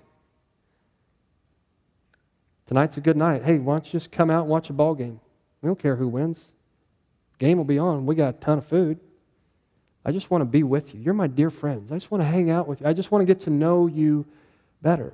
Tonight's 2.67 2.99
a 2.99 3.01
good 3.01 3.17
night. 3.17 3.43
Hey, 3.45 3.59
why 3.59 3.75
don't 3.75 3.87
you 3.87 3.93
just 3.93 4.13
come 4.13 4.31
out 4.31 4.43
and 4.43 4.51
watch 4.51 4.69
a 4.69 4.75
ball 4.75 4.95
game? 4.95 5.21
We 5.63 5.69
don't 5.69 5.79
care 5.79 5.97
who 5.97 6.07
wins. 6.07 6.45
Game 7.39 7.57
will 7.57 7.65
be 7.65 7.79
on. 7.79 8.05
We 8.05 8.15
got 8.15 8.35
a 8.35 8.39
ton 8.39 8.59
of 8.59 8.67
food. 8.67 9.01
I 10.05 10.13
just 10.13 10.31
want 10.31 10.43
to 10.43 10.47
be 10.47 10.63
with 10.63 10.95
you. 10.95 11.01
You're 11.01 11.15
my 11.15 11.27
dear 11.27 11.51
friends. 11.51 11.93
I 11.93 11.97
just 11.97 12.11
want 12.11 12.23
to 12.23 12.27
hang 12.27 12.51
out 12.51 12.69
with 12.69 12.81
you. 12.81 12.87
I 12.87 12.93
just 12.93 13.11
want 13.11 13.23
to 13.23 13.27
get 13.27 13.43
to 13.45 13.51
know 13.51 13.87
you 13.87 14.27
better. 14.83 15.13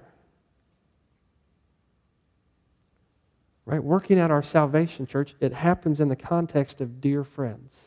Right? 3.66 3.82
Working 3.82 4.18
out 4.18 4.30
our 4.30 4.42
salvation, 4.42 5.06
church, 5.06 5.34
it 5.40 5.52
happens 5.52 6.00
in 6.00 6.08
the 6.08 6.16
context 6.16 6.80
of 6.80 7.00
dear 7.00 7.24
friends. 7.24 7.86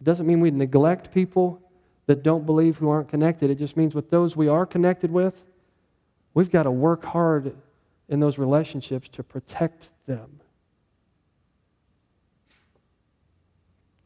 It 0.00 0.04
doesn't 0.04 0.26
mean 0.26 0.40
we 0.40 0.50
neglect 0.50 1.12
people 1.12 1.60
that 2.06 2.22
don't 2.22 2.46
believe 2.46 2.76
who 2.76 2.88
aren't 2.88 3.08
connected. 3.08 3.50
It 3.50 3.58
just 3.58 3.76
means 3.76 3.94
with 3.94 4.10
those 4.10 4.36
we 4.36 4.48
are 4.48 4.64
connected 4.64 5.10
with, 5.10 5.44
we've 6.34 6.50
got 6.50 6.62
to 6.62 6.70
work 6.70 7.04
hard 7.04 7.54
in 8.08 8.20
those 8.20 8.38
relationships 8.38 9.08
to 9.10 9.22
protect 9.22 9.90
them. 10.06 10.40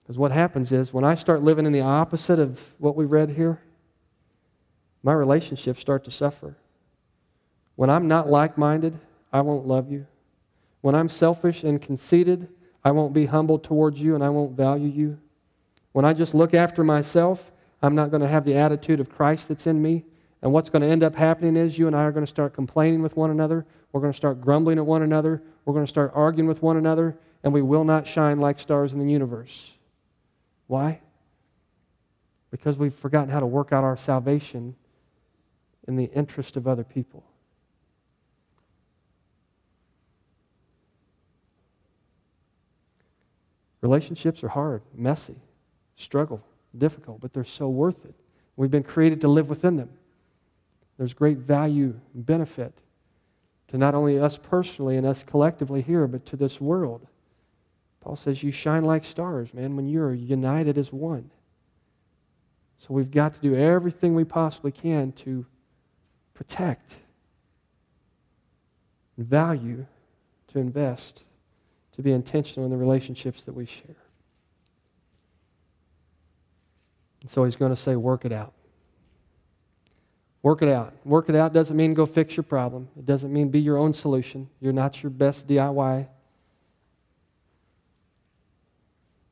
Because 0.03 0.19
what 0.19 0.33
happens 0.33 0.73
is 0.73 0.93
when 0.93 1.05
I 1.05 1.15
start 1.15 1.43
living 1.43 1.65
in 1.65 1.73
the 1.73 1.83
opposite 1.83 2.39
of 2.39 2.61
what 2.79 2.97
we 2.97 3.05
read 3.05 3.31
here, 3.31 3.61
my 5.03 5.13
relationships 5.13 5.81
start 5.81 6.05
to 6.05 6.11
suffer. 6.11 6.57
When 7.77 7.89
I'm 7.89 8.09
not 8.09 8.29
like 8.29 8.59
minded, 8.59 8.99
I 9.33 9.41
won't 9.41 9.67
love 9.67 9.91
you. 9.91 10.07
When 10.81 10.95
I'm 10.95 11.09
selfish 11.09 11.63
and 11.63 11.81
conceited, 11.81 12.49
I 12.85 12.91
won't 12.91 13.13
be 13.13 13.27
humble 13.27 13.59
towards 13.59 14.03
you 14.03 14.15
and 14.17 14.25
I 14.25 14.29
won't 14.29 14.57
value 14.57 14.89
you. 14.89 15.19
When 15.93 16.05
I 16.05 16.13
just 16.13 16.35
look 16.35 16.55
after 16.55 16.83
myself, 16.83 17.53
I'm 17.83 17.95
not 17.95 18.11
going 18.11 18.23
to 18.23 18.29
have 18.29 18.45
the 18.45 18.55
attitude 18.55 19.01
of 19.01 19.11
Christ 19.11 19.49
that's 19.49 19.67
in 19.67 19.81
me. 19.81 20.05
And 20.41 20.53
what's 20.53 20.71
going 20.71 20.83
to 20.83 20.89
end 20.89 21.03
up 21.03 21.15
happening 21.15 21.57
is 21.57 21.79
you 21.79 21.87
and 21.87 21.95
I 21.95 22.03
are 22.03 22.13
going 22.13 22.25
to 22.25 22.31
start 22.31 22.55
complaining 22.55 23.03
with 23.03 23.17
one 23.17 23.31
another. 23.31 23.65
We're 23.93 24.01
going 24.01 24.13
to 24.13 24.17
start 24.17 24.41
grumbling 24.41 24.79
at 24.79 24.87
one 24.87 25.03
another. 25.03 25.43
We're 25.65 25.75
going 25.75 25.87
to 25.87 25.91
start 25.91 26.13
arguing 26.15 26.49
with 26.49 26.63
one 26.63 26.77
another. 26.77 27.17
And 27.45 27.53
we 27.53 27.63
will 27.63 27.85
not 27.85 28.07
shine 28.07 28.41
like 28.41 28.59
stars 28.59 28.93
in 28.93 28.99
the 28.99 29.11
universe. 29.11 29.73
Why? 30.67 31.01
Because 32.51 32.77
we've 32.79 32.95
forgotten 32.95 33.29
how 33.29 33.41
to 33.41 33.47
work 33.47 33.73
out 33.73 33.85
our 33.85 33.97
salvation 33.97 34.75
in 35.87 35.97
the 35.97 36.05
interest 36.15 36.57
of 36.57 36.67
other 36.67 36.85
people. 36.85 37.25
Relationships 43.81 44.45
are 44.45 44.49
hard, 44.49 44.83
messy, 44.95 45.35
struggle, 45.97 46.43
difficult, 46.77 47.21
but 47.21 47.33
they're 47.33 47.45
so 47.45 47.69
worth 47.69 48.05
it. 48.05 48.15
We've 48.57 48.71
been 48.71 48.83
created 48.83 49.21
to 49.23 49.29
live 49.29 49.49
within 49.49 49.77
them. 49.77 49.91
There's 50.99 51.15
great 51.15 51.39
value 51.39 51.99
and 52.15 52.25
benefit 52.25 52.73
to 53.69 53.79
not 53.79 53.95
only 53.95 54.19
us 54.19 54.37
personally 54.37 54.97
and 54.97 55.07
us 55.07 55.23
collectively 55.23 55.81
here, 55.81 56.07
but 56.07 56.27
to 56.27 56.37
this 56.37 56.61
world. 56.61 57.07
Paul 58.01 58.17
says, 58.17 58.43
You 58.43 58.51
shine 58.51 58.85
like 58.85 59.05
stars, 59.05 59.55
man, 59.55 59.77
when 59.77 59.89
you're 59.89 60.13
united 60.13 60.77
as 60.77 60.93
one. 60.93 61.31
So 62.79 62.89
we've 62.91 63.11
got 63.11 63.35
to 63.35 63.41
do 63.41 63.55
everything 63.55 64.15
we 64.15 64.25
possibly 64.25 64.73
can 64.73 65.13
to 65.13 65.47
protect, 66.35 66.97
value, 69.17 69.87
to 70.49 70.59
invest 70.59 71.25
to 71.93 72.03
be 72.03 72.13
intentional 72.13 72.65
in 72.65 72.71
the 72.71 72.77
relationships 72.77 73.43
that 73.45 73.55
we 73.55 73.67
share. 73.67 73.97
So 77.27 77.45
he's 77.45 77.57
going 77.57 77.73
to 77.73 77.77
say, 77.77 77.97
work 77.97 78.25
it 78.25 78.33
out. 78.33 78.53
Work 80.43 80.63
it 80.63 80.69
out. 80.69 80.95
Work 81.05 81.29
it 81.29 81.37
out 81.37 81.53
doesn't 81.53 81.77
mean 81.77 81.95
go 81.95 82.05
fix 82.05 82.37
your 82.37 82.43
problem. 82.45 82.89
It 82.99 83.07
doesn't 83.07 83.33
mean 83.33 83.49
be 83.49 83.61
your 83.61 83.79
own 83.79 83.95
solution. 83.95 84.49
You're 84.61 84.73
not 84.73 85.03
your 85.03 85.11
best 85.11 85.47
DIY. 85.47 86.09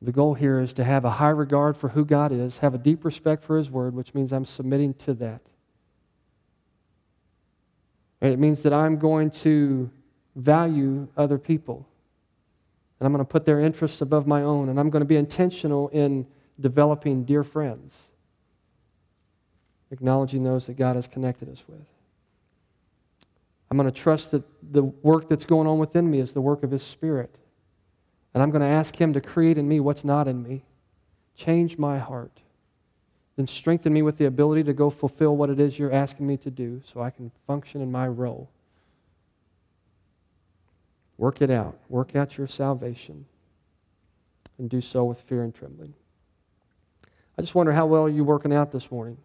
The 0.01 0.11
goal 0.11 0.33
here 0.33 0.59
is 0.59 0.73
to 0.73 0.83
have 0.83 1.05
a 1.05 1.11
high 1.11 1.29
regard 1.29 1.77
for 1.77 1.89
who 1.89 2.05
God 2.05 2.31
is, 2.31 2.59
have 2.59 2.73
a 2.73 2.77
deep 2.77 3.05
respect 3.05 3.43
for 3.43 3.57
His 3.57 3.69
Word, 3.69 3.93
which 3.93 4.13
means 4.13 4.31
I'm 4.31 4.45
submitting 4.45 4.93
to 4.95 5.13
that. 5.15 5.41
It 8.21 8.39
means 8.39 8.63
that 8.63 8.73
I'm 8.73 8.97
going 8.97 9.31
to 9.31 9.91
value 10.35 11.07
other 11.17 11.37
people 11.37 11.87
and 13.01 13.07
I'm 13.07 13.13
going 13.13 13.25
to 13.25 13.29
put 13.29 13.45
their 13.45 13.59
interests 13.59 14.01
above 14.01 14.27
my 14.27 14.43
own, 14.43 14.69
and 14.69 14.79
I'm 14.79 14.91
going 14.91 15.01
to 15.01 15.07
be 15.07 15.15
intentional 15.15 15.89
in 15.89 16.27
developing 16.61 17.23
dear 17.25 17.43
friends, 17.43 17.97
acknowledging 19.91 20.43
those 20.43 20.67
that 20.67 20.77
God 20.77 20.95
has 20.95 21.07
connected 21.07 21.49
us 21.49 21.63
with. 21.67 21.85
I'm 23.69 23.77
going 23.77 23.89
to 23.89 23.97
trust 23.97 24.31
that 24.31 24.43
the 24.71 24.83
work 24.83 25.29
that's 25.29 25.45
going 25.45 25.67
on 25.67 25.79
within 25.79 26.09
me 26.09 26.19
is 26.19 26.33
the 26.33 26.41
work 26.41 26.63
of 26.63 26.71
His 26.71 26.83
Spirit. 26.83 27.33
And 28.33 28.43
I'm 28.43 28.51
going 28.51 28.61
to 28.61 28.67
ask 28.67 28.95
Him 28.95 29.13
to 29.13 29.21
create 29.21 29.57
in 29.57 29.67
me 29.67 29.79
what's 29.79 30.03
not 30.03 30.27
in 30.27 30.43
me, 30.43 30.63
change 31.35 31.77
my 31.77 31.97
heart, 31.97 32.41
then 33.37 33.47
strengthen 33.47 33.93
me 33.93 34.01
with 34.01 34.17
the 34.17 34.25
ability 34.25 34.63
to 34.63 34.73
go 34.73 34.89
fulfill 34.89 35.37
what 35.37 35.49
it 35.49 35.59
is 35.59 35.79
you're 35.79 35.91
asking 35.91 36.27
me 36.27 36.37
to 36.37 36.51
do 36.51 36.81
so 36.85 37.01
I 37.01 37.09
can 37.09 37.31
function 37.47 37.81
in 37.81 37.91
my 37.91 38.07
role. 38.07 38.49
Work 41.17 41.41
it 41.41 41.49
out. 41.49 41.77
Work 41.87 42.15
out 42.15 42.37
your 42.37 42.47
salvation. 42.47 43.25
And 44.57 44.69
do 44.69 44.81
so 44.81 45.05
with 45.05 45.21
fear 45.21 45.43
and 45.43 45.55
trembling. 45.55 45.93
I 47.41 47.43
just 47.43 47.55
wonder 47.55 47.71
how 47.71 47.87
well 47.87 48.07
you're 48.07 48.23
working 48.23 48.53
out 48.53 48.71
this 48.71 48.91
morning. 48.91 49.17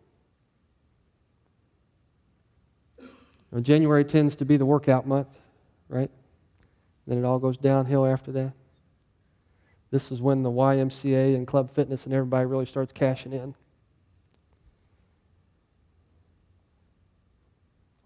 Now, 3.53 3.61
January 3.61 4.07
tends 4.07 4.37
to 4.37 4.47
be 4.47 4.57
the 4.57 4.65
workout 4.65 5.07
month, 5.07 5.29
right? 5.91 6.11
Then 7.07 7.19
it 7.19 7.27
all 7.27 7.39
goes 7.39 7.59
downhill 7.59 8.07
after 8.07 8.33
that. 8.33 8.55
This 9.91 10.11
is 10.11 10.23
when 10.23 10.43
the 10.43 10.49
YMCA 10.49 11.37
and 11.37 11.47
Club 11.47 11.71
Fitness 11.75 12.07
and 12.07 12.15
everybody 12.15 12.47
really 12.47 12.65
starts 12.65 12.91
cashing 12.91 13.35
in. 13.35 13.55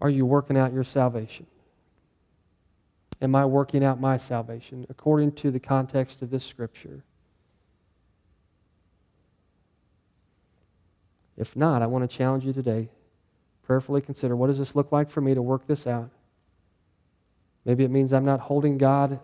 Are 0.01 0.09
you 0.09 0.25
working 0.25 0.57
out 0.57 0.73
your 0.73 0.83
salvation? 0.83 1.47
am 3.21 3.33
I 3.33 3.45
working 3.45 3.81
out 3.81 4.01
my 4.01 4.17
salvation 4.17 4.85
according 4.89 5.31
to 5.33 5.51
the 5.51 5.59
context 5.61 6.21
of 6.21 6.31
this 6.31 6.43
scripture? 6.43 7.05
If 11.37 11.55
not, 11.55 11.81
I 11.81 11.87
want 11.87 12.09
to 12.09 12.17
challenge 12.17 12.45
you 12.45 12.53
today. 12.53 12.89
Prayerfully 13.63 14.01
consider 14.01 14.35
what 14.35 14.47
does 14.47 14.59
this 14.59 14.75
look 14.75 14.91
like 14.91 15.09
for 15.09 15.21
me 15.21 15.33
to 15.33 15.41
work 15.41 15.65
this 15.67 15.87
out? 15.87 16.09
Maybe 17.65 17.83
it 17.83 17.91
means 17.91 18.11
I'm 18.11 18.25
not 18.25 18.39
holding 18.39 18.77
God 18.77 19.19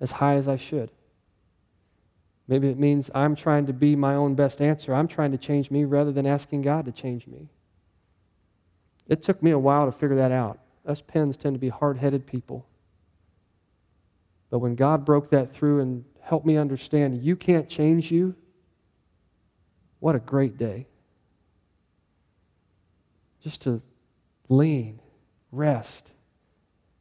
as 0.00 0.10
high 0.10 0.34
as 0.34 0.48
I 0.48 0.56
should. 0.56 0.90
Maybe 2.46 2.68
it 2.68 2.78
means 2.78 3.10
I'm 3.14 3.36
trying 3.36 3.66
to 3.66 3.72
be 3.72 3.96
my 3.96 4.14
own 4.14 4.34
best 4.34 4.60
answer. 4.60 4.94
I'm 4.94 5.08
trying 5.08 5.32
to 5.32 5.38
change 5.38 5.70
me 5.70 5.84
rather 5.84 6.12
than 6.12 6.26
asking 6.26 6.62
God 6.62 6.84
to 6.84 6.92
change 6.92 7.26
me. 7.26 7.48
It 9.08 9.22
took 9.22 9.42
me 9.42 9.50
a 9.50 9.58
while 9.58 9.86
to 9.86 9.92
figure 9.92 10.16
that 10.16 10.32
out. 10.32 10.58
Us 10.86 11.00
pens 11.00 11.36
tend 11.36 11.54
to 11.54 11.58
be 11.58 11.68
hard 11.68 11.96
headed 11.96 12.26
people. 12.26 12.66
But 14.50 14.58
when 14.58 14.74
God 14.74 15.04
broke 15.04 15.30
that 15.30 15.54
through 15.54 15.80
and 15.80 16.04
helped 16.20 16.46
me 16.46 16.56
understand 16.56 17.22
you 17.22 17.36
can't 17.36 17.68
change 17.68 18.10
you, 18.10 18.34
what 20.00 20.14
a 20.14 20.20
great 20.20 20.58
day. 20.58 20.86
Just 23.44 23.60
to 23.62 23.82
lean, 24.48 25.00
rest, 25.52 26.10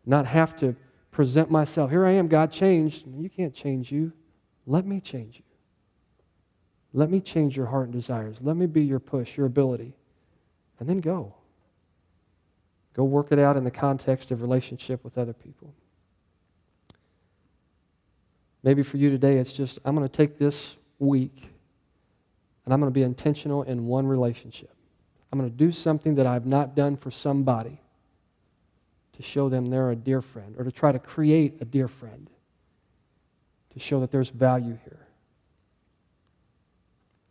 not 0.06 0.26
have 0.26 0.58
to 0.58 0.76
present 1.10 1.50
myself. 1.50 1.90
Here 1.90 2.06
I 2.06 2.12
am, 2.12 2.28
God 2.28 2.52
changed. 2.52 3.06
You 3.08 3.30
can't 3.30 3.54
change 3.54 3.94
you. 3.94 4.12
Let 4.68 4.86
me 4.86 5.00
change 5.00 5.38
you. 5.38 5.44
Let 6.92 7.10
me 7.10 7.22
change 7.22 7.56
your 7.56 7.68
heart 7.68 7.86
and 7.86 7.94
desires. 7.94 8.38
Let 8.42 8.58
me 8.58 8.66
be 8.66 8.84
your 8.84 9.00
push, 9.00 9.38
your 9.38 9.46
ability. 9.46 9.96
And 10.80 10.90
then 10.90 11.00
go. 11.00 11.34
Go 12.94 13.06
work 13.06 13.32
it 13.32 13.40
out 13.40 13.56
in 13.56 13.64
the 13.64 13.72
context 13.72 14.30
of 14.30 14.42
relationship 14.42 15.02
with 15.04 15.18
other 15.18 15.34
people. 15.34 15.74
Maybe 18.64 18.84
for 18.84 18.98
you 18.98 19.10
today, 19.10 19.38
it's 19.38 19.54
just, 19.54 19.80
I'm 19.86 19.96
going 19.96 20.08
to 20.08 20.14
take 20.14 20.38
this 20.38 20.76
week 21.00 21.50
and 22.66 22.74
I'm 22.74 22.82
going 22.82 22.92
to 22.92 22.94
be 22.94 23.04
intentional 23.04 23.64
in 23.64 23.88
one 23.88 24.06
relationship. 24.06 24.73
I'm 25.34 25.40
going 25.40 25.50
to 25.50 25.58
do 25.58 25.72
something 25.72 26.14
that 26.16 26.28
I've 26.28 26.46
not 26.46 26.76
done 26.76 26.96
for 26.96 27.10
somebody 27.10 27.80
to 29.14 29.24
show 29.24 29.50
them 29.50 29.66
they're 29.66 29.90
a 29.90 29.96
dear 29.96 30.22
friend 30.22 30.54
or 30.60 30.64
to 30.64 30.72
try 30.72 30.92
to 30.92 31.00
create 31.00 31.58
a 31.60 31.66
dear 31.66 31.88
friend 31.88 32.30
to 33.74 33.80
show 33.80 34.00
that 34.02 34.12
there's 34.12 34.30
value 34.30 34.78
here. 34.84 35.00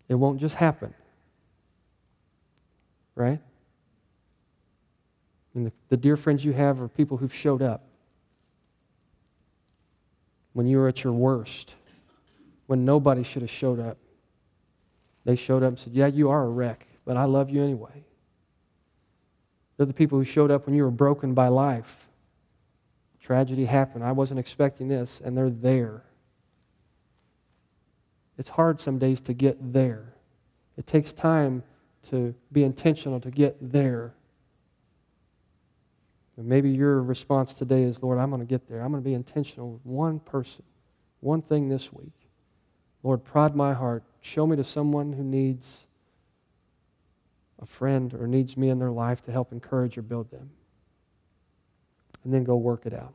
It 0.09 0.17
won't 0.17 0.41
just 0.41 0.57
happen. 0.57 0.93
Right? 3.15 3.39
Mean, 5.55 5.67
the, 5.67 5.73
the 5.91 5.97
dear 5.97 6.17
friends 6.17 6.45
you 6.45 6.53
have 6.55 6.83
are 6.83 6.89
people 6.89 7.19
who've 7.19 7.33
showed 7.33 7.63
up 7.63 7.85
when 10.55 10.67
you 10.67 10.79
were 10.79 10.89
at 10.89 11.05
your 11.05 11.13
worst, 11.13 11.75
when 12.67 12.85
nobody 12.85 13.23
should 13.23 13.43
have 13.43 13.51
showed 13.51 13.79
up. 13.79 13.97
They 15.25 15.37
showed 15.37 15.63
up 15.63 15.69
and 15.69 15.79
said, 15.79 15.93
Yeah, 15.93 16.09
you 16.09 16.31
are 16.31 16.43
a 16.43 16.49
wreck, 16.49 16.89
but 17.05 17.17
I 17.17 17.25
love 17.25 17.51
you 17.51 17.63
anyway. 17.63 18.05
They're 19.77 19.87
the 19.87 19.93
people 19.93 20.19
who 20.19 20.25
showed 20.25 20.51
up 20.51 20.67
when 20.67 20.75
you 20.75 20.85
were 20.85 20.91
broken 20.91 21.35
by 21.35 21.49
life, 21.49 22.09
tragedy 23.21 23.65
happened. 23.65 24.05
I 24.05 24.13
wasn't 24.13 24.41
expecting 24.41 24.89
this, 24.89 25.21
and 25.25 25.37
they're 25.37 25.51
there. 25.51 26.05
It's 28.39 28.49
hard 28.49 28.81
some 28.81 28.99
days 28.99 29.21
to 29.23 29.33
get 29.33 29.73
there. 29.73 30.15
It 30.77 30.87
takes 30.87 31.13
time 31.13 31.63
to 32.11 32.35
be 32.51 32.65
intentional 32.65 33.21
to 33.21 33.31
get 33.31 33.57
there. 33.61 34.15
And 36.37 36.47
maybe 36.47 36.71
your 36.71 37.03
response 37.03 37.55
today 37.55 37.83
is, 37.83 38.03
Lord, 38.03 38.19
I'm 38.19 38.31
going 38.31 38.41
to 38.41 38.47
get 38.47 38.69
there. 38.69 38.81
I'm 38.81 38.91
going 38.91 39.03
to 39.03 39.09
be 39.09 39.15
intentional 39.15 39.73
with 39.73 39.85
one 39.85 40.19
person, 40.19 40.65
one 41.21 41.43
thing 41.43 41.69
this 41.69 41.93
week. 41.93 42.13
Lord, 43.03 43.25
prod 43.25 43.55
my 43.55 43.75
heart. 43.75 44.03
Show 44.23 44.47
me 44.47 44.57
to 44.57 44.65
someone 44.65 45.13
who 45.13 45.23
needs 45.23 45.85
a 47.63 47.67
friend 47.67 48.13
or 48.15 48.27
needs 48.27 48.57
me 48.57 48.69
in 48.69 48.79
their 48.79 48.91
life 48.91 49.23
to 49.23 49.33
help 49.33 49.53
encourage 49.53 49.97
or 49.97 50.03
build 50.03 50.31
them. 50.31 50.51
And 52.25 52.35
then 52.35 52.45
go 52.45 52.57
work 52.57 52.87
it 52.87 52.93
out. 52.93 53.15